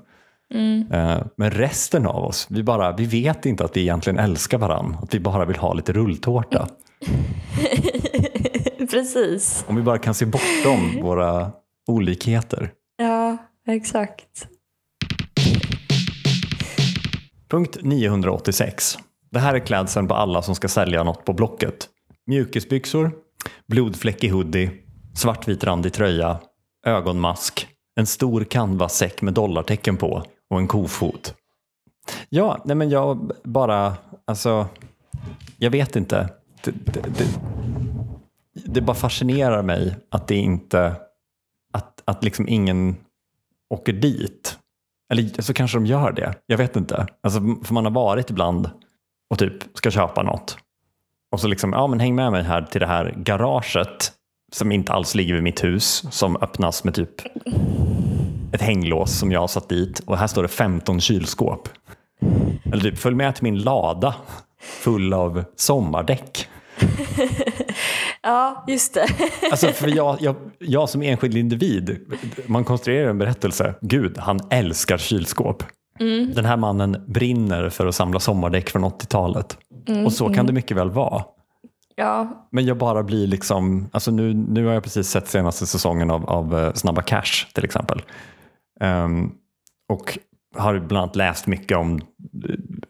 Eh, 0.92 1.18
Men 1.36 1.50
resten 1.50 2.06
av 2.06 2.24
oss, 2.24 2.46
vi, 2.50 2.62
bara, 2.62 2.92
vi 2.96 3.04
vet 3.04 3.46
inte 3.46 3.64
att 3.64 3.76
vi 3.76 3.80
egentligen 3.80 4.18
älskar 4.18 4.58
varandra. 4.58 4.98
Att 5.02 5.14
vi 5.14 5.20
bara 5.20 5.44
vill 5.44 5.56
ha 5.56 5.72
lite 5.72 5.92
rulltårta. 5.92 6.68
Precis. 8.90 9.64
Om 9.68 9.76
vi 9.76 9.82
bara 9.82 9.98
kan 9.98 10.14
se 10.14 10.26
bortom 10.26 11.02
våra 11.02 11.50
olikheter. 11.88 12.70
Ja, 12.98 13.36
exakt. 13.74 14.48
Punkt 17.50 17.78
986. 17.82 18.98
Det 19.30 19.38
här 19.38 19.54
är 19.54 19.58
klädseln 19.58 20.08
på 20.08 20.14
alla 20.14 20.42
som 20.42 20.54
ska 20.54 20.68
sälja 20.68 21.02
något 21.02 21.24
på 21.24 21.32
Blocket. 21.32 21.88
Mjukisbyxor, 22.26 23.12
blodfläckig 23.66 24.30
hoodie, 24.30 24.70
svartvit 25.14 25.64
randig 25.64 25.92
tröja, 25.92 26.38
ögonmask, 26.86 27.68
en 27.96 28.06
stor 28.06 28.44
canvassäck 28.44 29.22
med 29.22 29.34
dollartecken 29.34 29.96
på 29.96 30.22
och 30.50 30.58
en 30.58 30.68
kofot. 30.68 31.34
Ja, 32.28 32.62
nej 32.64 32.76
men 32.76 32.90
jag 32.90 33.32
bara, 33.44 33.96
alltså, 34.24 34.66
jag 35.58 35.70
vet 35.70 35.96
inte. 35.96 36.28
Det, 36.64 36.70
det, 36.70 37.00
det, 37.00 37.40
det 38.52 38.80
bara 38.80 38.96
fascinerar 38.96 39.62
mig 39.62 39.96
att 40.10 40.28
det 40.28 40.36
inte, 40.36 40.94
att, 41.72 42.02
att 42.04 42.24
liksom 42.24 42.48
ingen 42.48 42.96
åker 43.70 43.92
dit. 43.92 44.58
Eller 45.12 45.42
så 45.42 45.54
kanske 45.54 45.76
de 45.76 45.86
gör 45.86 46.12
det. 46.12 46.34
Jag 46.46 46.58
vet 46.58 46.76
inte. 46.76 47.06
Alltså, 47.22 47.40
för 47.40 47.74
man 47.74 47.84
har 47.84 47.92
varit 47.92 48.30
ibland 48.30 48.70
och 49.30 49.38
typ 49.38 49.54
ska 49.74 49.90
köpa 49.90 50.22
något. 50.22 50.58
Och 51.32 51.40
så 51.40 51.48
liksom, 51.48 51.72
ja 51.72 51.86
men 51.86 52.00
häng 52.00 52.14
med 52.14 52.32
mig 52.32 52.42
här 52.42 52.62
till 52.62 52.80
det 52.80 52.86
här 52.86 53.14
garaget 53.16 54.12
som 54.52 54.72
inte 54.72 54.92
alls 54.92 55.14
ligger 55.14 55.34
vid 55.34 55.42
mitt 55.42 55.64
hus. 55.64 56.04
Som 56.10 56.36
öppnas 56.36 56.84
med 56.84 56.94
typ 56.94 57.10
ett 58.52 58.62
hänglås 58.62 59.18
som 59.18 59.32
jag 59.32 59.40
har 59.40 59.48
satt 59.48 59.68
dit. 59.68 60.00
Och 60.06 60.18
här 60.18 60.26
står 60.26 60.42
det 60.42 60.48
15 60.48 61.00
kylskåp. 61.00 61.68
Eller 62.64 62.82
typ, 62.82 62.98
följ 62.98 63.16
med 63.16 63.34
till 63.34 63.44
min 63.44 63.58
lada 63.58 64.14
full 64.60 65.12
av 65.12 65.44
sommardäck. 65.56 66.48
Ja, 68.22 68.64
just 68.68 68.94
det. 68.94 69.06
Alltså 69.50 69.66
för 69.68 69.88
jag, 69.96 70.16
jag, 70.20 70.36
jag 70.58 70.88
som 70.88 71.02
enskild 71.02 71.36
individ, 71.36 72.06
man 72.46 72.64
konstruerar 72.64 73.10
en 73.10 73.18
berättelse. 73.18 73.74
Gud, 73.80 74.18
han 74.18 74.40
älskar 74.50 74.98
kylskåp. 74.98 75.62
Mm. 76.00 76.32
Den 76.34 76.44
här 76.44 76.56
mannen 76.56 77.04
brinner 77.06 77.68
för 77.68 77.86
att 77.86 77.94
samla 77.94 78.20
sommardäck 78.20 78.70
från 78.70 78.84
80-talet. 78.84 79.58
Mm, 79.88 80.06
Och 80.06 80.12
så 80.12 80.28
kan 80.34 80.46
det 80.46 80.52
mycket 80.52 80.76
väl 80.76 80.90
vara. 80.90 81.24
Ja, 81.96 82.46
Men 82.52 82.64
jag 82.66 82.76
bara 82.78 83.02
blir 83.02 83.26
liksom, 83.26 83.88
alltså 83.92 84.10
nu, 84.10 84.34
nu 84.34 84.66
har 84.66 84.72
jag 84.74 84.82
precis 84.82 85.08
sett 85.08 85.28
senaste 85.28 85.66
säsongen 85.66 86.10
av, 86.10 86.30
av 86.30 86.58
eh, 86.58 86.72
Snabba 86.72 87.02
Cash 87.02 87.46
till 87.54 87.64
exempel. 87.64 88.02
Ehm, 88.80 89.30
och 89.88 90.18
har 90.56 90.78
bland 90.78 91.02
annat 91.02 91.16
läst 91.16 91.46
mycket 91.46 91.76
om 91.76 92.00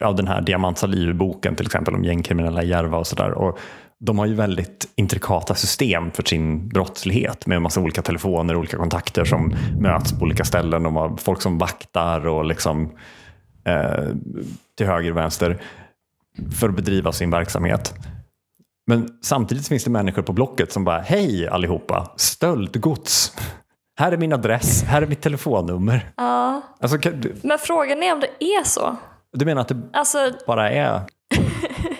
eh, 0.00 0.08
av 0.08 0.16
den 0.16 0.26
här 0.28 0.40
Diamant 0.42 0.78
Salihu-boken 0.78 1.54
till 1.56 1.66
exempel 1.66 1.94
om 1.94 2.04
gängkriminella 2.04 2.62
i 2.62 2.68
Järva 2.68 2.98
och 2.98 3.06
sådär. 3.06 3.30
Och 3.30 3.58
de 4.02 4.18
har 4.18 4.26
ju 4.26 4.34
väldigt 4.34 4.88
intrikata 4.96 5.54
system 5.54 6.10
för 6.10 6.22
sin 6.22 6.68
brottslighet 6.68 7.46
med 7.46 7.56
en 7.56 7.62
massa 7.62 7.80
olika 7.80 8.02
telefoner 8.02 8.54
och 8.54 8.58
olika 8.60 8.76
kontakter 8.76 9.24
som 9.24 9.54
möts 9.78 10.12
på 10.12 10.24
olika 10.24 10.44
ställen. 10.44 10.82
De 10.82 10.96
har 10.96 11.16
folk 11.16 11.42
som 11.42 11.58
vaktar 11.58 12.26
och 12.26 12.44
liksom 12.44 12.92
eh, 13.64 14.04
till 14.76 14.86
höger 14.86 15.10
och 15.10 15.16
vänster 15.16 15.62
för 16.60 16.68
att 16.68 16.76
bedriva 16.76 17.12
sin 17.12 17.30
verksamhet. 17.30 17.94
Men 18.86 19.08
samtidigt 19.22 19.68
finns 19.68 19.84
det 19.84 19.90
människor 19.90 20.22
på 20.22 20.32
Blocket 20.32 20.72
som 20.72 20.84
bara, 20.84 21.00
hej 21.00 21.48
allihopa, 21.48 22.12
stöldgods. 22.16 23.36
Här 23.98 24.12
är 24.12 24.16
min 24.16 24.32
adress, 24.32 24.82
här 24.82 25.02
är 25.02 25.06
mitt 25.06 25.20
telefonnummer. 25.22 26.10
ja. 26.16 26.62
Alltså, 26.80 26.96
du, 26.96 27.34
Men 27.42 27.58
frågan 27.58 28.02
är 28.02 28.12
om 28.12 28.20
det 28.20 28.44
är 28.44 28.64
så. 28.64 28.96
du 29.32 29.44
menar 29.44 29.60
att 29.60 29.68
det 29.68 29.80
Alltså, 29.92 30.32
bara 30.46 30.70
är... 30.70 31.00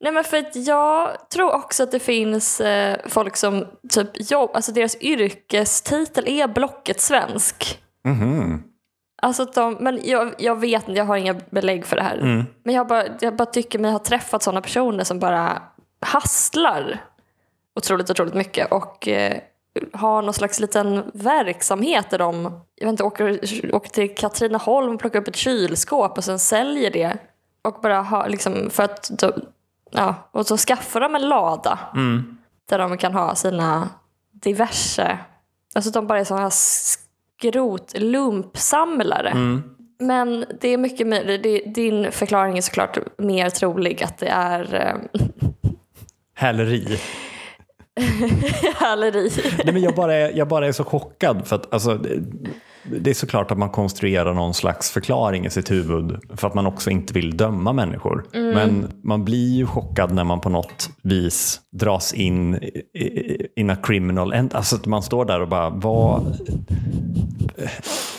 nej 0.00 0.12
men 0.12 0.24
för 0.24 0.36
att 0.36 0.56
jag 0.56 1.28
tror 1.28 1.54
också 1.54 1.82
att 1.82 1.90
det 1.90 2.00
finns 2.00 2.60
eh, 2.60 2.96
folk 3.06 3.36
som 3.36 3.66
typ 3.88 4.30
jobb, 4.30 4.50
alltså 4.54 4.72
deras 4.72 4.96
yrkestitel 5.00 6.28
är 6.28 6.48
Blocket 6.48 7.00
svensk. 7.00 7.82
Mhm. 8.04 8.62
Alltså 9.22 9.44
de, 9.44 9.76
men 9.80 10.00
jag, 10.02 10.34
jag 10.38 10.60
vet 10.60 10.88
inte, 10.88 10.98
jag 10.98 11.04
har 11.04 11.16
inga 11.16 11.34
belägg 11.50 11.86
för 11.86 11.96
det 11.96 12.02
här. 12.02 12.18
Mm. 12.18 12.44
Men 12.64 12.74
jag 12.74 12.86
bara, 12.86 13.04
jag 13.20 13.36
bara 13.36 13.46
tycker 13.46 13.78
mig 13.78 13.90
ha 13.90 13.98
träffat 13.98 14.42
sådana 14.42 14.60
personer 14.60 15.04
som 15.04 15.18
bara 15.18 15.62
hastlar 16.00 17.04
otroligt, 17.76 18.10
otroligt 18.10 18.34
mycket 18.34 18.72
och 18.72 19.08
eh, 19.08 19.40
har 19.92 20.22
någon 20.22 20.34
slags 20.34 20.60
liten 20.60 21.10
verksamhet 21.14 22.10
där 22.10 22.18
de 22.18 22.60
jag 22.74 22.86
vet 22.86 22.92
inte, 22.92 23.04
åker, 23.04 23.40
åker 23.74 23.90
till 23.90 24.14
Katrineholm 24.14 24.94
och 24.94 25.00
plockar 25.00 25.20
upp 25.20 25.28
ett 25.28 25.36
kylskåp 25.36 26.18
och 26.18 26.24
sen 26.24 26.38
säljer 26.38 26.90
det. 26.90 27.16
Och 27.62 27.80
bara 27.82 28.02
har, 28.02 28.28
liksom, 28.28 28.70
för 28.70 28.82
att 28.82 29.10
då, 29.10 29.32
ja, 29.90 30.14
och 30.30 30.46
så 30.46 30.56
skaffar 30.56 31.00
de 31.00 31.14
en 31.14 31.28
lada 31.28 31.78
Mm. 31.94 32.36
där 32.68 32.78
de 32.78 32.98
kan 32.98 33.14
ha 33.14 33.34
sina 33.34 33.88
diverse, 34.32 35.18
alltså 35.74 35.90
de 35.90 36.06
bara 36.06 36.20
är 36.20 36.24
sådana 36.24 36.42
här 36.42 36.52
skrotlumpsamlare. 36.54 39.30
Mm. 39.30 39.62
Men 39.98 40.44
det 40.60 40.68
är 40.68 40.78
mycket 40.78 41.06
möjligt, 41.06 41.74
din 41.74 42.12
förklaring 42.12 42.58
är 42.58 42.62
såklart 42.62 42.98
mer 43.18 43.50
trolig 43.50 44.02
att 44.02 44.18
det 44.18 44.28
är 44.28 44.74
eh, 44.74 44.94
Häleri. 46.34 46.98
häleri. 48.78 49.30
Nej, 49.64 49.72
men 49.72 49.82
jag, 49.82 49.94
bara 49.94 50.14
är, 50.14 50.32
jag 50.36 50.48
bara 50.48 50.66
är 50.66 50.72
så 50.72 50.84
chockad 50.84 51.46
för 51.46 51.56
att 51.56 51.74
alltså, 51.74 51.98
det, 53.00 53.10
är 53.10 53.14
såklart 53.14 53.50
att 53.50 53.58
man 53.58 53.70
konstruerar 53.70 54.34
någon 54.34 54.54
slags 54.54 54.90
förklaring 54.90 55.46
i 55.46 55.50
sitt 55.50 55.70
huvud 55.70 56.16
för 56.36 56.48
att 56.48 56.54
man 56.54 56.66
också 56.66 56.90
inte 56.90 57.12
vill 57.12 57.36
döma 57.36 57.72
människor. 57.72 58.24
Men 58.32 58.88
man 59.04 59.24
blir 59.24 59.56
ju 59.56 59.66
chockad 59.66 60.12
när 60.14 60.24
man 60.24 60.40
på 60.40 60.48
något 60.48 60.90
vis 61.02 61.60
dras 61.72 62.12
in 62.14 62.54
i- 62.54 63.46
in 63.56 63.70
a 63.70 63.76
criminal 63.82 64.32
end. 64.32 64.54
Alltså 64.54 64.76
att 64.76 64.86
man 64.86 65.02
står 65.02 65.24
där 65.24 65.40
och 65.40 65.48
bara, 65.48 65.70
vad... 65.70 66.22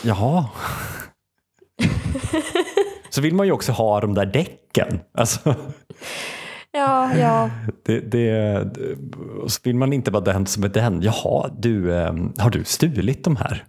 Jaha. 0.04 0.44
Så 3.10 3.20
vill 3.20 3.34
man 3.34 3.46
ju 3.46 3.52
också 3.52 3.72
ha 3.72 4.00
de 4.00 4.14
där 4.14 4.26
däcken. 4.26 5.00
Alltså, 5.18 5.54
Ja, 6.74 7.14
ja. 7.16 7.50
det, 7.86 8.00
det, 8.00 8.68
så 9.46 9.60
vill 9.64 9.76
man 9.76 9.92
inte 9.92 10.10
vara 10.10 10.24
den 10.24 10.46
som 10.46 10.64
är 10.64 10.68
den. 10.68 11.02
Jaha, 11.02 11.50
du, 11.58 11.94
eh, 11.94 12.14
har 12.38 12.50
du 12.50 12.64
stulit 12.64 13.24
de 13.24 13.36
här? 13.36 13.64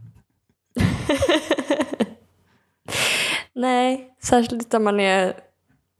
Nej, 3.64 4.08
särskilt 4.24 4.62
inte 4.62 4.78
om 4.78 4.84
man 4.84 5.00
är 5.00 5.34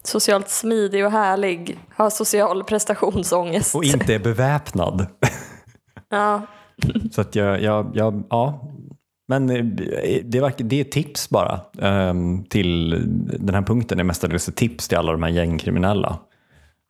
socialt 0.04 0.50
smidig 0.50 1.06
och 1.06 1.12
härlig, 1.12 1.80
har 1.96 2.10
social 2.10 2.64
prestationsångest. 2.64 3.76
Och 3.76 3.84
inte 3.84 4.14
är 4.14 4.20
beväpnad. 4.20 5.08
Ja, 6.10 6.42
Så 7.12 7.22
att 7.22 7.36
jag, 7.36 7.62
jag, 7.62 7.92
jag 7.94 8.24
ja. 8.30 8.72
Men 9.28 9.50
eh, 9.50 9.66
det, 10.24 10.40
verkar, 10.40 10.66
det 10.66 10.80
är 10.80 10.84
tips 10.84 11.30
bara 11.30 11.62
ehm, 11.82 12.44
till 12.44 12.90
den 13.40 13.56
här 13.56 13.62
punkten 13.62 14.00
är 14.00 14.04
mestadels 14.04 14.46
tips 14.56 14.88
till 14.88 14.98
alla 14.98 15.12
de 15.12 15.24
här 15.24 15.30
gängkriminella. 15.30 16.20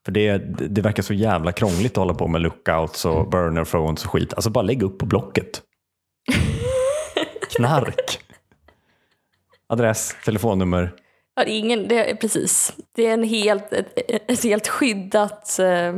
För 0.06 0.12
det, 0.12 0.38
det 0.70 0.82
verkar 0.82 1.04
så 1.04 1.14
jävla 1.14 1.52
krångligt 1.52 1.92
att 1.92 1.98
hålla 1.98 2.14
på 2.14 2.28
med 2.28 2.42
lookouts 2.42 3.06
och 3.06 3.30
burner 3.30 3.66
phones 3.66 4.06
och 4.06 4.12
skit. 4.12 4.34
Alltså 4.34 4.50
bara 4.50 4.62
lägg 4.62 4.84
upp 4.84 4.98
på 4.98 5.06
Blocket. 5.06 5.62
Knark. 7.58 8.23
Adress, 9.74 10.16
telefonnummer. 10.26 10.94
Ja, 11.36 11.44
det 11.44 11.52
är 11.52 11.60
ingen, 11.60 11.88
det 11.88 12.12
är 12.12 12.16
precis. 12.16 12.74
Det 12.96 13.08
är 13.08 13.14
en 13.14 13.24
helt, 13.24 13.74
ett, 13.74 14.00
ett 14.28 14.44
helt 14.44 14.68
skyddat 14.68 15.60
eh, 15.60 15.94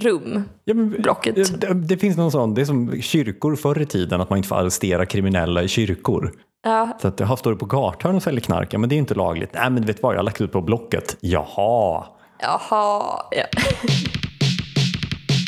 rum. 0.00 0.42
Ja, 0.64 0.74
men, 0.74 0.90
Blocket. 0.90 1.60
Det, 1.60 1.74
det 1.74 1.96
finns 1.96 2.16
någon 2.16 2.30
sån, 2.30 2.54
det 2.54 2.60
är 2.60 2.64
som 2.64 3.02
kyrkor 3.02 3.56
förr 3.56 3.82
i 3.82 3.86
tiden, 3.86 4.20
att 4.20 4.30
man 4.30 4.36
inte 4.36 4.48
får 4.48 4.56
arrestera 4.56 5.06
kriminella 5.06 5.62
i 5.62 5.68
kyrkor. 5.68 6.32
Ja, 6.62 6.98
Så 7.00 7.08
att, 7.08 7.38
står 7.38 7.50
du 7.50 7.56
på 7.56 7.66
gathörn 7.66 8.16
och 8.16 8.22
säljer 8.22 8.40
knark? 8.40 8.74
Ja, 8.74 8.78
men 8.78 8.88
det 8.88 8.94
är 8.94 8.98
inte 8.98 9.14
lagligt. 9.14 9.50
Nej, 9.54 9.70
men 9.70 9.86
vet 9.86 10.02
vad, 10.02 10.14
jag 10.14 10.18
har 10.18 10.24
lagt 10.24 10.40
ut 10.40 10.52
på 10.52 10.60
Blocket. 10.60 11.16
Jaha. 11.20 12.04
jaha. 12.38 13.22
Ja. 13.30 13.44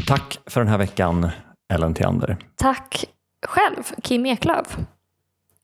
Tack 0.06 0.38
för 0.46 0.60
den 0.60 0.68
här 0.68 0.78
veckan, 0.78 1.28
Ellen 1.72 1.94
Theander. 1.94 2.36
Tack 2.56 3.04
själv, 3.46 3.82
Kim 4.02 4.26
Eklöf. 4.26 4.78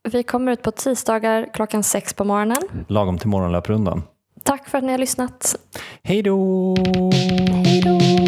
Vi 0.09 0.23
kommer 0.23 0.53
ut 0.53 0.63
på 0.63 0.71
tisdagar 0.71 1.49
klockan 1.55 1.83
sex 1.83 2.15
på 2.15 2.25
morgonen. 2.25 2.63
Lagom 2.89 3.19
till 3.19 3.29
morgonlöprundan. 3.29 4.03
Tack 4.43 4.69
för 4.69 4.79
att 4.79 4.85
ni 4.85 4.91
har 4.93 4.99
lyssnat. 4.99 5.57
Hej 6.03 6.23
då! 6.23 6.75
Hej 7.65 7.83
då! 7.85 8.22